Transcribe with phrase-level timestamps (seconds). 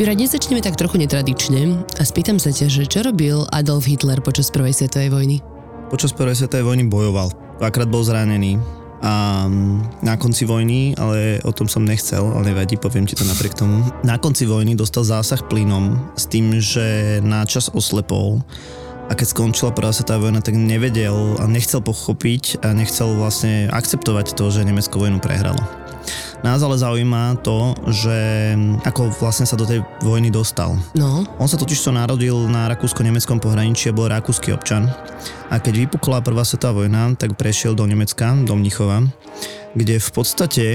[0.00, 4.22] Jura, dnes začneme tak trochu netradične a spýtam sa ťa, že čo robil Adolf Hitler
[4.24, 5.36] počas prvej svetovej vojny?
[5.92, 7.34] Počas prvej svetovej vojny bojoval.
[7.60, 9.48] Dvakrát bol zranený a
[10.04, 13.80] na konci vojny, ale o tom som nechcel, ale nevadí, poviem ti to napriek tomu.
[14.04, 18.44] Na konci vojny dostal zásah plynom s tým, že náčas oslepol
[19.10, 24.38] a keď skončila prvá svetová vojna, tak nevedel a nechcel pochopiť a nechcel vlastne akceptovať
[24.38, 25.79] to, že Nemecko vojnu prehralo.
[26.40, 28.16] Nás ale zaujíma to, že
[28.88, 30.72] ako vlastne sa do tej vojny dostal.
[30.96, 31.28] No.
[31.36, 34.88] On sa totiž to narodil na rakúsko-nemeckom pohraničí a bol rakúsky občan.
[35.52, 39.04] A keď vypukla prvá svetová vojna, tak prešiel do Nemecka, do Mnichova,
[39.76, 40.66] kde v podstate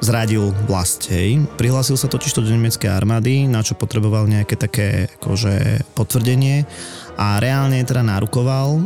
[0.00, 1.40] zradil vlast, hej.
[1.56, 6.68] Prihlásil sa totiž do nemeckej armády, na čo potreboval nejaké také akože potvrdenie
[7.16, 8.80] a reálne teda narukoval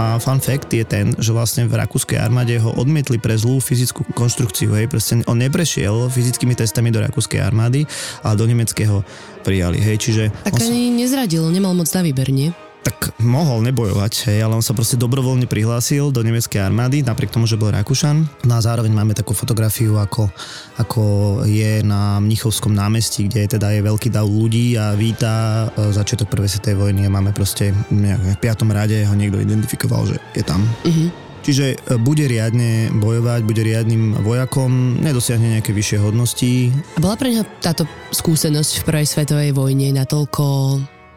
[0.00, 4.08] a fun fact je ten, že vlastne v rakúskej armáde ho odmietli pre zlú fyzickú
[4.16, 7.84] konštrukciu, hej, proste on neprešiel fyzickými testami do rakúskej armády,
[8.24, 9.04] ale do nemeckého
[9.44, 10.22] prijali, hej, čiže...
[10.42, 10.96] Tak ani sa...
[11.06, 12.50] nezradil, nemal moc na výber, nie?
[12.86, 17.50] Tak mohol nebojovať, hej, ale on sa proste dobrovoľne prihlásil do nemeckej armády, napriek tomu,
[17.50, 18.46] že bol Rakúšan.
[18.46, 20.30] No a zároveň máme takú fotografiu, ako,
[20.78, 21.02] ako
[21.42, 26.30] je na Mnichovskom námestí, kde je teda je veľký dav ľudí a víta e, začiatok
[26.30, 30.62] prvej svetovej vojny a máme proste v piatom rade ho niekto identifikoval, že je tam.
[30.86, 31.10] Uh-huh.
[31.42, 36.70] Čiže e, bude riadne bojovať, bude riadnym vojakom, nedosiahne nejaké vyššie hodnosti.
[36.94, 37.82] A bola pre neho táto
[38.14, 40.46] skúsenosť v prvej svetovej vojne natoľko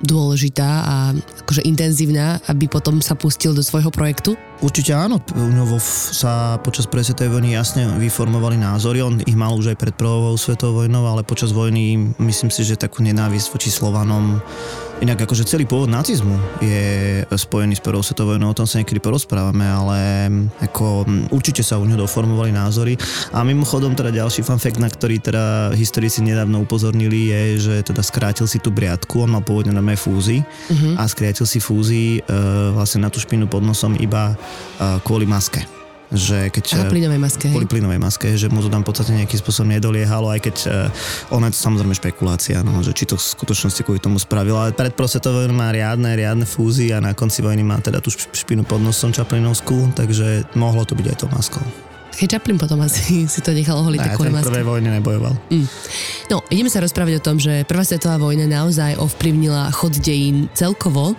[0.04, 0.96] dôležitá a
[1.44, 4.40] akože intenzívna, aby potom sa pustil do svojho projektu?
[4.60, 9.56] Určite áno, u neho sa počas prvej svetovej vojny jasne vyformovali názory, on ich mal
[9.56, 13.72] už aj pred prvou svetovou vojnou, ale počas vojny myslím si, že takú nenávisť voči
[13.72, 14.44] Slovanom
[15.00, 19.00] Inak akože celý pôvod nacizmu je spojený s prvou svetovou vojnou, o tom sa niekedy
[19.00, 20.28] porozprávame, ale
[20.60, 23.00] ako určite sa u neho doformovali názory.
[23.32, 28.04] A mimochodom teda ďalší fun fact, na ktorý teda historici nedávno upozornili, je, že teda
[28.04, 31.00] skrátil si tú briadku, on mal pôvodne na fúzy uh-huh.
[31.00, 32.36] a skrátil si fúzy e,
[32.76, 35.79] vlastne na tú špinu pod nosom iba e, kvôli maske
[36.10, 36.86] že keď...
[36.86, 37.48] A plynovej maske.
[37.50, 41.34] Kvôli plynovej maske, že mu to tam v podstate nejakým spôsobom nedoliehalo, aj keď uh,
[41.34, 44.74] ona je to samozrejme špekulácia, no, že či to v skutočnosti kvôli tomu spravil, ale
[44.74, 48.82] pred prosvetovou má riadne, riadne fúzy a na konci vojny má teda tú špinu pod
[48.82, 51.89] nosom čaplinovskú, takže mohlo to byť aj to maskou.
[52.20, 55.34] Keď Chaplin potom asi si to nechal oholiť tak kvôli prvej vojne nebojoval.
[55.48, 55.68] Mm.
[56.28, 61.16] No, ideme sa rozprávať o tom, že Prvá svetová vojna naozaj ovplyvnila chod dejín celkovo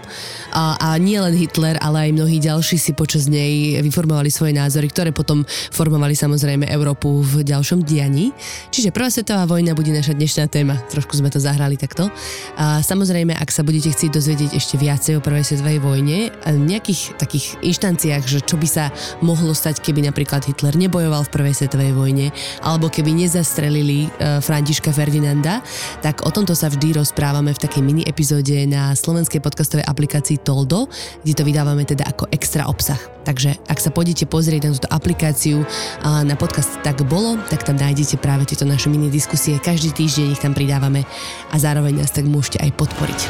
[0.52, 4.92] a, a nie len Hitler, ale aj mnohí ďalší si počas nej vyformovali svoje názory,
[4.92, 8.36] ktoré potom formovali samozrejme Európu v ďalšom dianí.
[8.68, 10.76] Čiže Prvá svetová vojna bude naša dnešná téma.
[10.92, 12.12] Trošku sme to zahrali takto.
[12.60, 17.56] A samozrejme, ak sa budete chcieť dozvedieť ešte viacej o Prvej svetovej vojne, nejakých takých
[17.62, 18.90] inštanciách, že čo by sa
[19.22, 22.34] mohlo stať, keby napríklad Hitler nebol nebojoval v prvej svetovej vojne,
[22.66, 25.62] alebo keby nezastrelili uh, Františka Ferdinanda,
[26.02, 30.90] tak o tomto sa vždy rozprávame v takej mini epizóde na slovenskej podcastovej aplikácii Toldo,
[31.22, 32.98] kde to vydávame teda ako extra obsah.
[33.22, 35.62] Takže ak sa pôjdete pozrieť na túto aplikáciu
[36.02, 39.60] na podcast Tak bolo, tak tam nájdete práve tieto naše mini diskusie.
[39.60, 41.06] Každý týždeň ich tam pridávame
[41.52, 43.20] a zároveň nás tak môžete aj podporiť.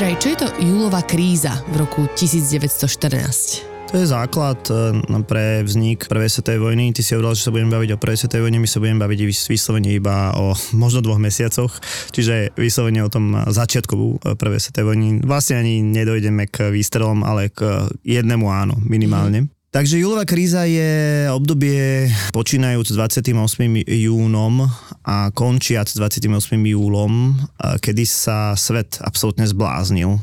[0.00, 3.92] Juraj, čo je to júlová kríza v roku 1914?
[3.92, 4.96] To je základ e,
[5.28, 6.96] pre vznik prvej svetovej vojny.
[6.96, 9.20] Ty si hovoril, že sa budeme baviť o prvej svetovej vojne, my sa budeme baviť
[9.28, 11.84] vyslovene iba o možno dvoch mesiacoch,
[12.16, 15.08] čiže vyslovene o tom začiatku e, prvej svetovej vojny.
[15.20, 19.52] Vlastne ani nedojdeme k výstrelom, ale k jednému áno, minimálne.
[19.52, 19.59] Mm.
[19.70, 23.86] Takže júlová kríza je obdobie počínajúc 28.
[23.86, 24.66] júnom
[25.06, 26.58] a končiac 28.
[26.58, 27.38] júlom,
[27.78, 30.18] kedy sa svet absolútne zbláznil.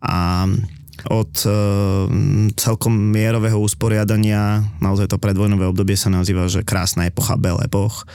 [0.00, 0.48] A
[1.12, 1.52] od e,
[2.56, 8.08] celkom mierového usporiadania, naozaj to predvojnové obdobie sa nazýva, že krásna epocha, bel epoch,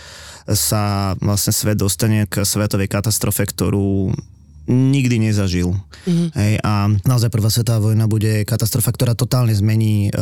[0.49, 4.09] sa vlastne svet dostane k svetovej katastrofe, ktorú
[4.67, 5.71] nikdy nezažil.
[6.03, 6.29] Mm-hmm.
[6.35, 10.21] Hej, a naozaj prvá svetová vojna bude katastrofa, ktorá totálne zmení e,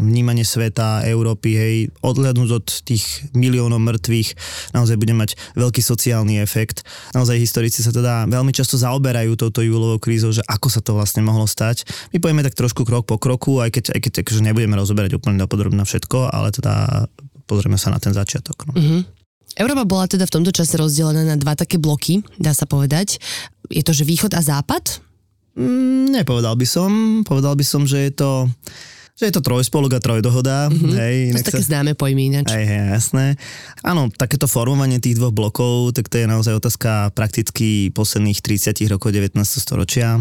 [0.00, 4.28] vnímanie sveta, Európy, hej, odhľadnúť od tých miliónov mŕtvych,
[4.72, 6.88] naozaj bude mať veľký sociálny efekt.
[7.12, 11.20] Naozaj historici sa teda veľmi často zaoberajú touto júlovou krízou, že ako sa to vlastne
[11.20, 11.84] mohlo stať.
[12.16, 15.36] My povieme tak trošku krok po kroku, aj keď, aj keď akože nebudeme rozoberať úplne
[15.36, 17.06] dopodrobne všetko, ale teda
[17.44, 18.72] pozrieme sa na ten začiatok.
[18.72, 18.72] No.
[18.72, 19.22] Mm-hmm.
[19.52, 23.20] Európa bola teda v tomto čase rozdelená na dva také bloky, dá sa povedať.
[23.72, 25.00] Je to, že východ a západ?
[25.56, 26.90] Mm, nepovedal by som.
[27.24, 28.30] Povedal by som, že je to
[29.22, 30.66] že je to trojspolok a trojdohoda.
[30.66, 30.98] Mm-hmm.
[30.98, 31.68] Hej, to sú také sa...
[31.70, 32.50] známe pojmy ináč.
[32.50, 33.38] Hej, hej, jasné.
[33.86, 39.14] Áno, takéto formovanie tých dvoch blokov, tak to je naozaj otázka prakticky posledných 30 rokov
[39.14, 39.38] 19.
[39.38, 40.18] storočia.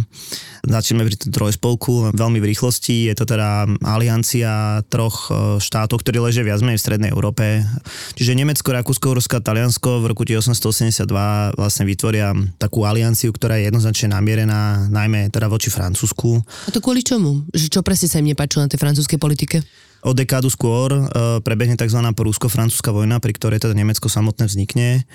[0.61, 3.09] Začneme pri trojspolku veľmi v rýchlosti.
[3.09, 7.65] Je to teda aliancia troch e, štátov, ktorí ležia viac menej v strednej Európe.
[8.13, 14.13] Čiže Nemecko, Rakúsko, Rusko, Taliansko v roku 1882 vlastne vytvoria takú alianciu, ktorá je jednoznačne
[14.13, 16.45] namierená najmä teda voči Francúzsku.
[16.45, 17.41] A to kvôli čomu?
[17.49, 19.57] Že čo presne sa im nepáčilo na tej francúzskej politike?
[20.03, 22.03] O dekádu skôr uh, prebehne tzv.
[22.11, 25.07] prúsko-francúzska vojna, pri ktorej teda Nemecko samotné vznikne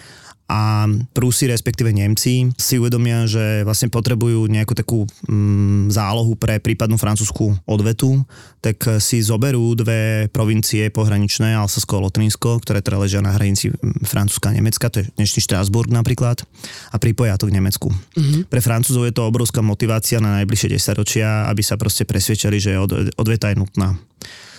[0.46, 6.94] a Prúsi, respektíve Nemci, si uvedomia, že vlastne potrebujú nejakú takú mm, zálohu pre prípadnú
[6.94, 8.22] francúzskú odvetu,
[8.62, 14.06] tak si zoberú dve provincie pohraničné, Alsasko a Lotrinsko, ktoré teda ležia na hranici mm,
[14.06, 16.46] Francúzska a Nemecka, to je dnešný Štrásburg napríklad,
[16.94, 17.90] a pripoja to k Nemecku.
[17.90, 18.46] Mm-hmm.
[18.46, 23.19] Pre Francúzov je to obrovská motivácia na najbližšie desaťročia, aby sa proste presvedčali, že od,
[23.19, 23.98] odveta je nutná.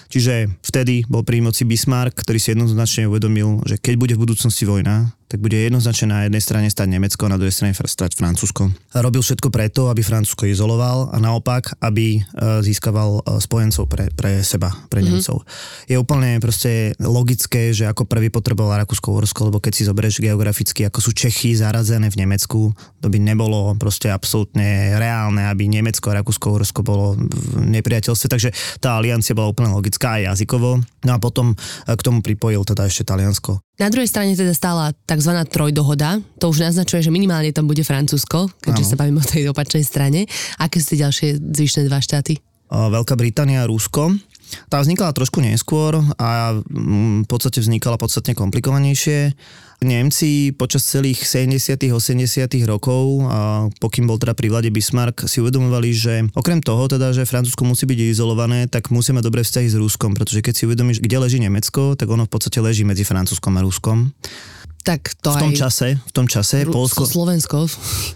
[0.08, 4.64] Čiže vtedy bol pri moci Bismarck, ktorý si jednoznačne uvedomil, že keď bude v budúcnosti
[4.64, 8.72] vojna, tak bude jednoznačne na jednej strane stať Nemecko, na druhej strane stať Francúzsko.
[8.96, 12.20] A robil všetko preto, aby Francúzsko izoloval a naopak, aby e,
[12.64, 15.20] získaval e, spojencov pre, pre seba, pre mm-hmm.
[15.20, 15.44] Nemcov.
[15.92, 21.04] Je úplne proste logické, že ako prvý potreboval Rakúsko-Uhorsko, lebo keď si zoberieš geograficky, ako
[21.04, 22.72] sú Čechy zaradzené v Nemecku,
[23.04, 28.50] to by nebolo proste absolútne reálne, aby Nemecko a Rakúsko-Uhorsko bolo v nepriateľstve, takže
[28.80, 30.80] tá aliancia bola úplne logická aj jazykovo.
[31.04, 31.56] No a potom e,
[31.92, 33.60] k tomu pripojil teda ešte Taliansko.
[33.78, 35.34] Na druhej strane teda stála tzv.
[35.50, 36.22] trojdohoda.
[36.38, 38.92] To už naznačuje, že minimálne tam bude Francúzsko, keďže ano.
[38.94, 40.30] sa bavíme o tej opačnej strane.
[40.62, 42.38] Aké sú ďalšie zvyšné dva štáty?
[42.70, 44.14] Veľká Británia a Rusko.
[44.72, 49.36] Tá vznikala trošku neskôr a mm, v podstate vznikala podstatne komplikovanejšie.
[49.78, 55.90] Nemci počas celých 70 80 rokov, a pokým bol teda pri vlade Bismarck, si uvedomovali,
[55.94, 59.78] že okrem toho teda, že Francúzsko musí byť izolované, tak musí mať dobré vzťahy s
[59.78, 63.54] Ruskom, pretože keď si uvedomíš, kde leží Nemecko, tak ono v podstate leží medzi Francúzskom
[63.54, 64.10] a Ruskom.
[64.88, 65.58] Tak to v tom aj...
[65.60, 67.04] čase, v tom čase Ru- Polsko...
[67.04, 67.68] Slovensko.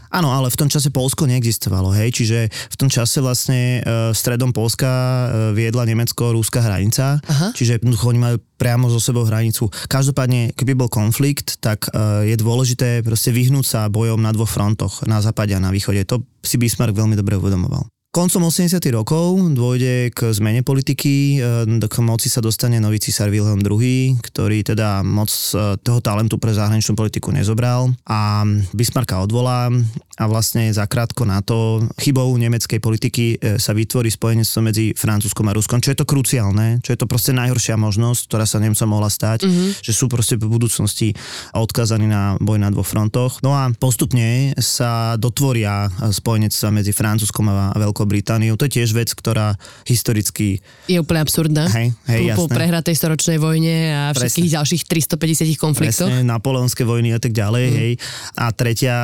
[0.07, 4.55] Áno, ale v tom čase Polsko neexistovalo, hej, čiže v tom čase vlastne e, stredom
[4.55, 7.51] Polska e, viedla nemecko-rúska hranica, Aha.
[7.51, 9.67] čiže oni majú priamo so sebou hranicu.
[9.91, 15.03] Každopádne, keby bol konflikt, tak e, je dôležité proste vyhnúť sa bojom na dvoch frontoch,
[15.03, 16.07] na západe a na východe.
[16.07, 17.83] To si Bismarck veľmi dobre uvedomoval.
[18.11, 18.83] Koncom 80.
[18.91, 24.67] rokov dôjde k zmene politiky, e, k moci sa dostane nový císar Wilhelm II, ktorý
[24.67, 28.43] teda moc e, toho talentu pre zahraničnú politiku nezobral a
[28.75, 29.71] Bismarcka odvolá
[30.21, 35.57] a vlastne zakrátko na to chybou nemeckej politiky e, sa vytvorí spojenectvo medzi Francúzskom a
[35.57, 39.09] Ruskom, čo je to kruciálne, čo je to proste najhoršia možnosť, ktorá sa Nemcom mohla
[39.09, 39.81] stať, mm-hmm.
[39.81, 41.17] že sú proste v budúcnosti
[41.57, 43.41] odkazaní na boj na dvoch frontoch.
[43.41, 48.53] No a postupne sa dotvoria spojenectva medzi Francúzskom a Veľkou Britániou.
[48.61, 49.57] To je tiež vec, ktorá
[49.89, 50.61] historicky...
[50.85, 51.65] Je úplne absurdná.
[51.73, 54.57] Hej, hej, po, po prehratej storočnej vojne a všetkých Presne.
[54.61, 54.83] ďalších
[55.17, 56.13] 350 konfliktov.
[56.13, 57.65] Presne, napoleonské vojny a tak ďalej.
[57.65, 57.73] Mm.
[57.73, 57.91] Hej.
[58.37, 58.95] A tretia,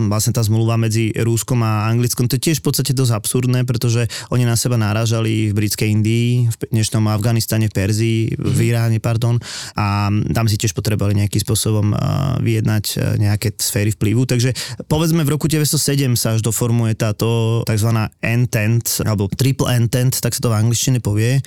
[0.00, 4.06] vlastne tá zmluva medzi Rúskom a Anglickom, to je tiež v podstate dosť absurdné, pretože
[4.30, 8.66] oni na seba narážali v britskej Indii, v dnešnom Afganistane, v Perzii, v mhm.
[8.66, 9.42] Iráne, pardon,
[9.74, 11.92] a tam si tiež potrebovali nejakým spôsobom
[12.40, 14.28] vyjednať e, nejaké sféry vplyvu.
[14.28, 14.54] Takže
[14.86, 17.90] povedzme v roku 1907 sa až doformuje táto tzv.
[18.22, 21.40] Entent, alebo Triple Entent, tak sa to v angličtine povie.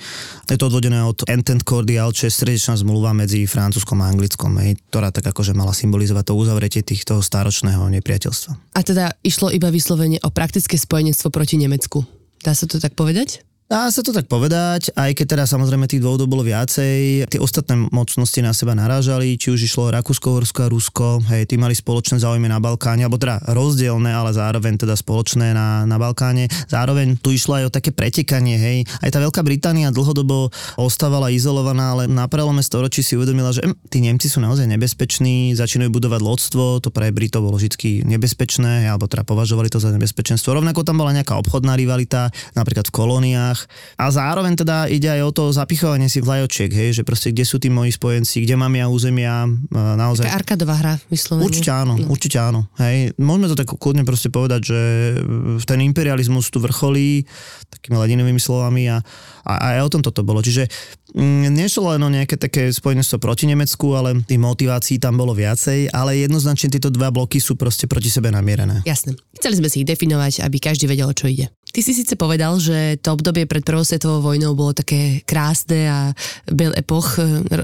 [0.50, 4.58] Je to odvodené od Entent Cordial, čo je srdečná zmluva medzi Francúzskom a Anglickom,
[4.90, 8.76] ktorá tak akože mala symbolizovať to uzavretie týchto stáročného nepriateľstva.
[8.76, 12.06] A teda išlo iba vyslovene o praktické spojenectvo proti Nemecku.
[12.40, 13.44] Dá sa to tak povedať?
[13.70, 17.22] Dá sa to tak povedať, aj keď teda samozrejme tých dôvodov bolo viacej.
[17.30, 21.54] Tie ostatné mocnosti na seba narážali, či už išlo Rakúsko, Horsko a Rusko, hej, tí
[21.54, 26.50] mali spoločné záujmy na Balkáne, alebo teda rozdielne, ale zároveň teda spoločné na, na Balkáne.
[26.66, 28.78] Zároveň tu išlo aj o také pretekanie, hej.
[29.06, 33.86] Aj tá Veľká Británia dlhodobo ostávala izolovaná, ale na prelome storočí si uvedomila, že hm,
[33.86, 39.06] tí Nemci sú naozaj nebezpeční, začínajú budovať lodstvo, to pre Britov bolo vždy nebezpečné, alebo
[39.06, 40.58] teda považovali to za nebezpečenstvo.
[40.58, 43.98] Rovnako tam bola nejaká obchodná rivalita, napríklad v kolóniách, voľbách.
[44.00, 47.60] A zároveň teda ide aj o to zapichovanie si vlajočiek, hej, že proste kde sú
[47.60, 50.24] tí moji spojenci, kde mám ja územia, naozaj.
[50.26, 51.44] Taká arkadová hra, vyslovene.
[51.46, 52.06] Určite áno, no.
[52.08, 52.60] určite áno.
[52.80, 53.12] Hej.
[53.20, 54.80] Môžeme to tak kľudne proste povedať, že
[55.68, 57.24] ten imperializmus tu vrcholí
[57.70, 58.98] takými ladinovými slovami a,
[59.44, 60.40] a aj o tom toto bolo.
[60.40, 60.66] Čiže
[61.14, 66.22] nešlo len o nejaké také spojenstvo proti Nemecku, ale tých motivácií tam bolo viacej, ale
[66.22, 68.82] jednoznačne tieto dva bloky sú proste proti sebe namierené.
[68.86, 69.18] Jasné.
[69.36, 71.50] Chceli sme si ich definovať, aby každý vedel, o čo ide.
[71.70, 75.98] Ty si síce povedal, že to obdobie pred prvou svetovou vojnou bolo také krásne a
[76.50, 77.14] bel epoch,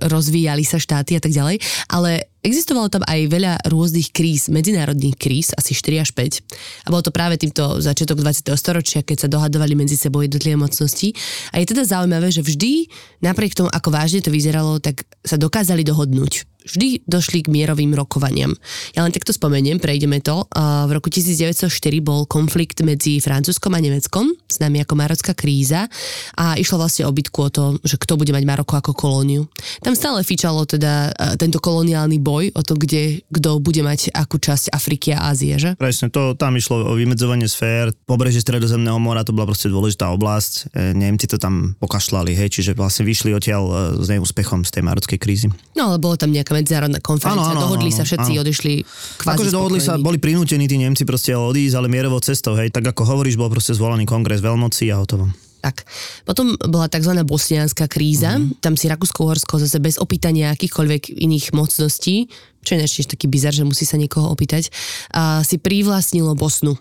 [0.07, 1.59] rozvíjali sa štáty a tak ďalej,
[1.91, 6.87] ale Existovalo tam aj veľa rôznych kríz, medzinárodných kríz, asi 4 až 5.
[6.87, 8.55] A bolo to práve týmto začiatok 20.
[8.55, 11.11] storočia, keď sa dohadovali medzi sebou jednotlivé mocnosti.
[11.51, 12.87] A je teda zaujímavé, že vždy,
[13.19, 18.53] napriek tomu, ako vážne to vyzeralo, tak sa dokázali dohodnúť vždy došli k mierovým rokovaniam.
[18.93, 20.45] Ja len takto spomeniem, prejdeme to.
[20.53, 21.71] V roku 1904
[22.03, 25.87] bol konflikt medzi Francúzskom a Nemeckom, nami ako Marocká kríza
[26.35, 29.47] a išlo vlastne o bitku o to, že kto bude mať Maroko ako kolóniu.
[29.85, 34.73] Tam stále fičalo teda tento koloniálny boj o to, kde kto bude mať akú časť
[34.73, 35.77] Afriky a Ázie, že?
[35.77, 37.93] Presne, to tam išlo o vymedzovanie sfér.
[38.09, 40.73] Pobrežie Stredozemného mora to bola proste dôležitá oblasť.
[40.73, 44.83] E, Nemci to tam pokašľali, hej, čiže vlastne vyšli odtiaľ e, s neúspechom z tej
[44.83, 45.47] marockej krízy.
[45.77, 48.43] No ale bolo tam nejaká medzinárodná konferencia, ano, ano, dohodli ano, sa všetci, ano.
[48.43, 48.75] odišli
[49.21, 52.89] kvázi Akože dohodli sa, boli prinútení tí Nemci proste odísť, ale mierovou cestou, hej, tak
[52.89, 55.29] ako hovoríš, bol proste zvolaný kongres veľmoci a hotovo.
[55.67, 55.83] Tak.
[56.23, 57.11] Potom bola tzv.
[57.27, 58.63] bosnianská kríza, mm.
[58.63, 62.31] tam si Rakúsko-Uhorsko zase bez opýtania akýchkoľvek iných mocností,
[62.63, 64.71] čo je ešte taký bizar, že musí sa niekoho opýtať,
[65.11, 66.79] a si privlastnilo Bosnu.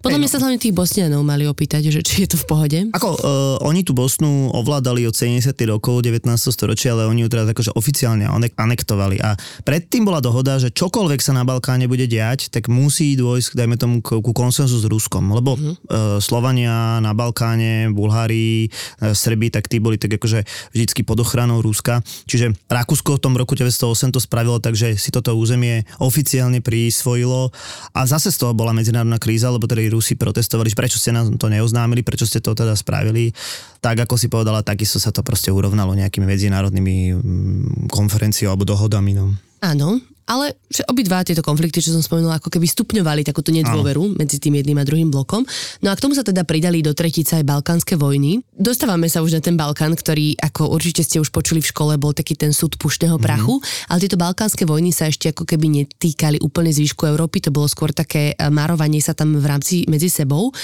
[0.00, 2.78] Podľa mňa sa hlavne tých Bosnianov mali opýtať, že či je to v pohode.
[2.96, 3.20] Ako, uh,
[3.68, 5.52] oni tú Bosnu ovládali od 70.
[5.68, 6.24] rokov 19.
[6.40, 8.24] storočia, ale oni ju teraz akože oficiálne
[8.56, 9.20] anektovali.
[9.20, 13.76] A predtým bola dohoda, že čokoľvek sa na Balkáne bude diať, tak musí dôjsť, dajme
[13.76, 15.36] tomu, ku, ku konsenzu s Ruskom.
[15.36, 15.68] Lebo uh-huh.
[15.68, 15.76] uh,
[16.16, 18.72] Slovania na Balkáne, Bulhári,
[19.04, 22.00] uh, Srbi, tak tí boli tak akože vždycky pod ochranou Ruska.
[22.24, 27.52] Čiže Rakúsko v tom roku 1908 to spravilo tak, že si toto územie oficiálne prisvojilo
[27.92, 31.50] a zase z toho bola medzinárodná kríza, lebo tedy Rusi protestovali, prečo ste nám to
[31.50, 33.34] neoznámili, prečo ste to teda spravili.
[33.82, 39.12] Tak ako si povedala, takisto sa to proste urovnalo nejakými medzinárodnými mm, konferenciou alebo dohodami.
[39.18, 39.34] No.
[39.60, 44.16] Áno, ale že obidva tieto konflikty, čo som spomenula, ako keby stupňovali takúto nedôveru Áno.
[44.16, 45.42] medzi tým jedným a druhým blokom.
[45.82, 48.40] No a k tomu sa teda pridali do tretice aj balkánske vojny.
[48.54, 52.14] Dostávame sa už na ten Balkán, ktorý, ako určite ste už počuli v škole, bol
[52.14, 53.22] taký ten súd pušného mhm.
[53.22, 53.88] prachu, mm-hmm.
[53.90, 57.90] ale tieto balkánske vojny sa ešte ako keby netýkali úplne zvýšku Európy, to bolo skôr
[57.90, 60.54] také e, marovanie sa tam v rámci medzi sebou.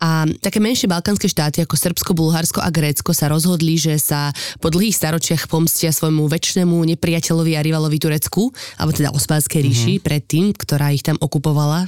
[0.00, 4.68] A také menšie balkánske štáty ako Srbsko, Bulharsko a Grécko sa rozhodli, že sa po
[4.68, 10.06] dlhých staročiach pomstia svojmu väčšnému nepriateľovi a rivalovi Turecku, alebo teda teda Osmanskej ríši mm-hmm.
[10.10, 11.86] predtým, ktorá ich tam okupovala.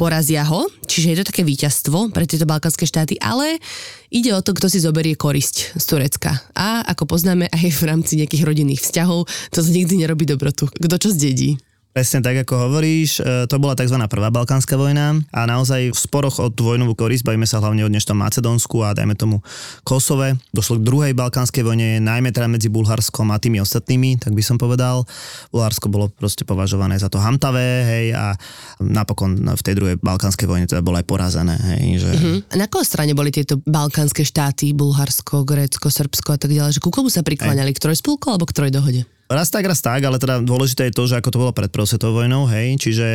[0.00, 3.60] Porazia ho, čiže je to také víťazstvo pre tieto balkánske štáty, ale
[4.08, 6.40] ide o to, kto si zoberie korisť z Turecka.
[6.56, 10.72] A ako poznáme aj v rámci nejakých rodinných vzťahov, to sa nikdy nerobí dobrotu.
[10.72, 11.60] Kto čo zdedí.
[11.98, 13.98] Presne tak, ako hovoríš, e, to bola tzv.
[14.06, 18.14] prvá balkánska vojna a naozaj v sporoch od vojnovú korisť, bavíme sa hlavne o dnešnom
[18.14, 19.42] Macedónsku a dajme tomu
[19.82, 20.38] Kosove.
[20.54, 24.62] Došlo k druhej balkánskej vojne, najmä teda medzi Bulharskom a tými ostatnými, tak by som
[24.62, 25.10] povedal.
[25.50, 28.38] Bulharsko bolo proste považované za to hamtavé, hej, a
[28.78, 31.98] napokon v tej druhej balkánskej vojne teda bolo aj porazené, hej.
[31.98, 32.10] Že...
[32.14, 32.38] Uh-huh.
[32.46, 36.84] A na koho strane boli tieto balkánske štáty, Bulharsko, Grécko, Srbsko a tak ďalej, že
[36.84, 39.17] ku komu sa prikláňali, k trojspolku alebo k trojdohode?
[39.28, 41.84] Raz tak, raz tak, ale teda dôležité je to, že ako to bolo pred prvou
[41.84, 43.08] svetovou vojnou, hej, čiže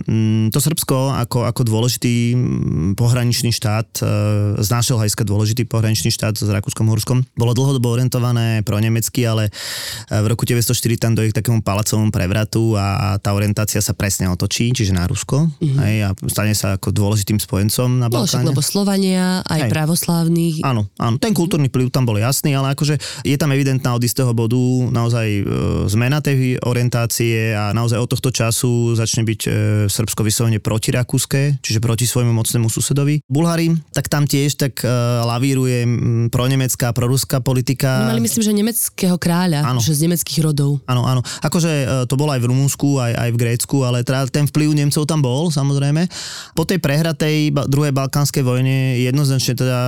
[0.00, 4.04] mm, to Srbsko ako, ako dôležitý mm, pohraničný štát, e,
[4.64, 9.52] z nášho hľadiska dôležitý pohraničný štát s Rakúskom Horskom, bolo dlhodobo orientované pro nemecky, ale
[10.08, 13.92] e, v roku 1904 tam dojde k takému palacovom prevratu a, a tá orientácia sa
[13.92, 15.78] presne otočí, čiže na Rusko, mm-hmm.
[15.84, 18.48] hej, a stane sa ako dôležitým spojencom na Balkáne.
[18.48, 19.70] lebo Slovania, aj hej.
[19.76, 20.64] pravoslávnych.
[20.64, 22.96] Áno, áno, ten kultúrny vplyv tam bol jasný, ale akože
[23.28, 24.56] je tam evidentná od istého bodu
[24.88, 25.57] naozaj e,
[25.88, 29.50] zmena tej orientácie a naozaj od tohto času začne byť e,
[29.88, 33.24] Srbsko vyslovene protirakúske, čiže proti svojmu mocnému susedovi.
[33.26, 34.88] Bulhári, tak tam tiež tak e,
[35.24, 35.84] lavíruje
[36.28, 38.06] pronemecká, proruská politika.
[38.06, 39.80] No, mali myslím, že nemeckého kráľa, ano.
[39.82, 40.78] že z nemeckých rodov.
[40.86, 41.20] Áno, áno.
[41.42, 44.76] Akože e, to bolo aj v Rumunsku, aj, aj v Grécku, ale teda ten vplyv
[44.78, 46.06] Nemcov tam bol, samozrejme.
[46.54, 49.80] Po tej prehratej druhej balkánskej vojne jednoznačne teda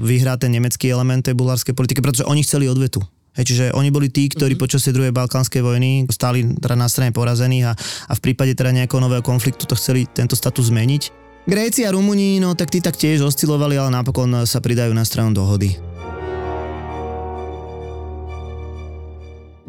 [0.00, 3.00] vyhrá ten nemecký element tej bulharskej politiky, pretože oni chceli odvetu.
[3.34, 4.62] Hej, čiže oni boli tí, ktorí mm-hmm.
[4.62, 7.72] počas tej druhej balkánskej vojny stáli teda na strane porazených a,
[8.08, 11.24] a v prípade teda nejakého nového konfliktu to chceli tento status zmeniť.
[11.44, 15.36] Gréci a Rumúni, no tak tí tak tiež oscilovali, ale napokon sa pridajú na stranu
[15.36, 15.93] dohody.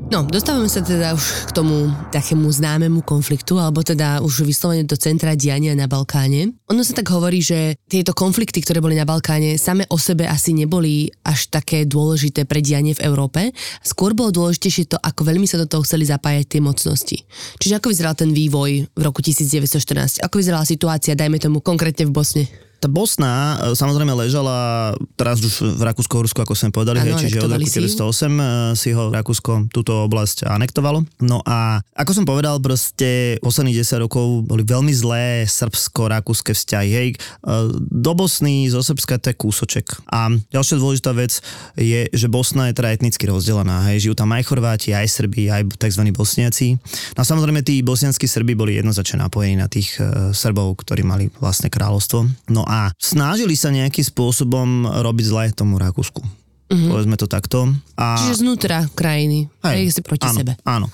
[0.06, 4.94] No, dostávame sa teda už k tomu takému známemu konfliktu, alebo teda už vyslovene do
[4.94, 6.54] centra diania na Balkáne.
[6.70, 10.54] Ono sa tak hovorí, že tieto konflikty, ktoré boli na Balkáne, same o sebe asi
[10.54, 13.50] neboli až také dôležité pre dianie v Európe.
[13.82, 17.18] Skôr bolo dôležitejšie to, ako veľmi sa do toho chceli zapájať tie mocnosti.
[17.58, 20.22] Čiže ako vyzeral ten vývoj v roku 1914?
[20.22, 22.46] Ako vyzerala situácia, dajme tomu konkrétne v Bosne?
[22.86, 27.42] Tá Bosna e, samozrejme ležala teraz už v Rakúsko-Horsku, ako sme povedali, Áno, hej, čiže
[27.42, 28.06] od roku anektovali si ju.
[28.06, 31.02] 1908 si ho Rakúsko túto oblasť anektovalo.
[31.26, 36.90] No a ako som povedal, proste posledných 10 rokov boli veľmi zlé srbsko-rakúske vzťahy.
[36.94, 37.10] Hej,
[37.46, 39.88] E, do Bosny zo Srbska to je kúsoček.
[40.12, 41.40] A ďalšia dôležitá vec
[41.78, 43.86] je, že Bosna je teda etnicky rozdelená.
[43.92, 46.04] Hej, žijú tam aj Chorváti, aj Srbi, aj tzv.
[46.12, 46.78] Bosniaci.
[47.16, 51.30] No a samozrejme tí bosnianskí Srbi boli jednoznačne napojení na tých e, Srbov, ktorí mali
[51.40, 52.52] vlastné kráľovstvo.
[52.52, 56.22] No a snažili sa nejakým spôsobom robiť zle tomu Rakúsku.
[56.66, 56.90] Mm-hmm.
[56.90, 57.70] Povedzme to takto.
[57.94, 58.18] A...
[58.18, 60.52] Čiže znútra krajiny, hej, si proti áno, sebe.
[60.66, 60.88] Áno.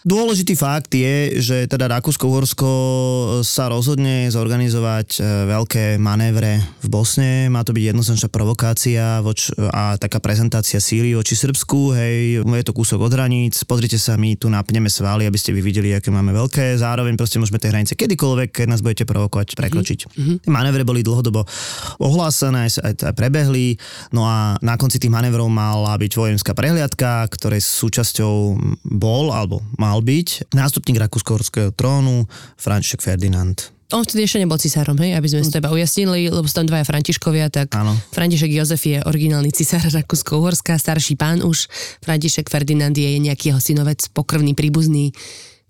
[0.00, 2.70] Dôležitý fakt je, že teda Rakúsko-Uhorsko
[3.44, 7.52] sa rozhodne zorganizovať e, veľké manévre v Bosne.
[7.52, 11.92] Má to byť jednoznačná provokácia voč, a taká prezentácia síly voči Srbsku.
[11.92, 13.60] Hej, je to kúsok od hraníc.
[13.68, 16.80] Pozrite sa, my tu napneme svaly, aby ste vy videli, aké máme veľké.
[16.80, 19.98] Zároveň proste môžeme tie hranice kedykoľvek, keď nás budete provokovať, prekročiť.
[20.08, 20.36] Mm-hmm.
[20.48, 21.44] Tie manévre boli dlhodobo
[22.00, 23.76] ohlásené, aj, aj prebehli.
[24.16, 28.56] No a na konci tých manévrov mala byť vojenská prehliadka, ktorej súčasťou
[28.96, 33.58] bol, alebo mal byť nástupník rakúsko-horského trónu František Ferdinand.
[33.90, 36.70] On vtedy ešte nebol cisárom, hej, aby sme si to iba ujasnili, lebo sú tam
[36.70, 37.98] dvaja Františkovia, tak Áno.
[38.14, 41.66] František Jozef je originálny cisár Rakúsko-Uhorska, starší pán už,
[42.06, 45.10] František Ferdinand je nejaký jeho synovec, pokrvný príbuzný,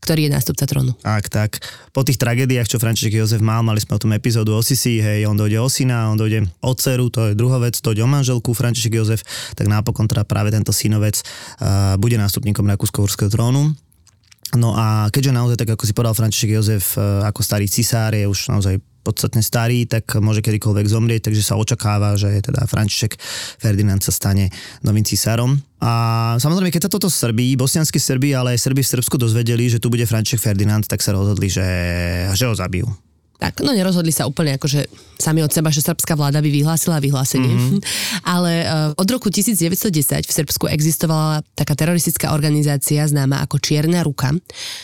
[0.04, 0.92] ktorý je nástupca trónu.
[1.00, 1.64] Ak tak,
[1.96, 5.24] po tých tragédiách, čo František Jozef mal, mali sme o tom epizódu o Sisi, hej,
[5.24, 8.52] on dojde o syna, on dojde o dceru, to je druhá vec, dojde o manželku
[8.52, 9.24] František Jozef,
[9.56, 13.72] tak napokon teda práve tento synovec uh, bude nástupníkom Rakúsko-Uhorského trónu.
[14.58, 18.26] No a keďže naozaj, tak ako si povedal František Jozef, e, ako starý cisár je
[18.26, 23.16] už naozaj podstatne starý, tak môže kedykoľvek zomrieť, takže sa očakáva, že teda František
[23.56, 24.52] Ferdinand sa stane
[24.84, 25.56] novým cisárom.
[25.80, 29.80] A samozrejme, keď sa toto Srbí, bosnianskí Srbi, ale aj Srbi v Srbsku dozvedeli, že
[29.80, 31.68] tu bude František Ferdinand, tak sa rozhodli, že,
[32.36, 32.86] že ho zabijú.
[33.40, 34.84] Tak, no nerozhodli sa úplne akože
[35.16, 37.48] sami od seba, že srbská vláda by vyhlásila vyhlásenie.
[37.48, 37.80] Mm-hmm.
[38.36, 44.36] Ale uh, od roku 1910 v Srbsku existovala taká teroristická organizácia známa ako Čierna ruka.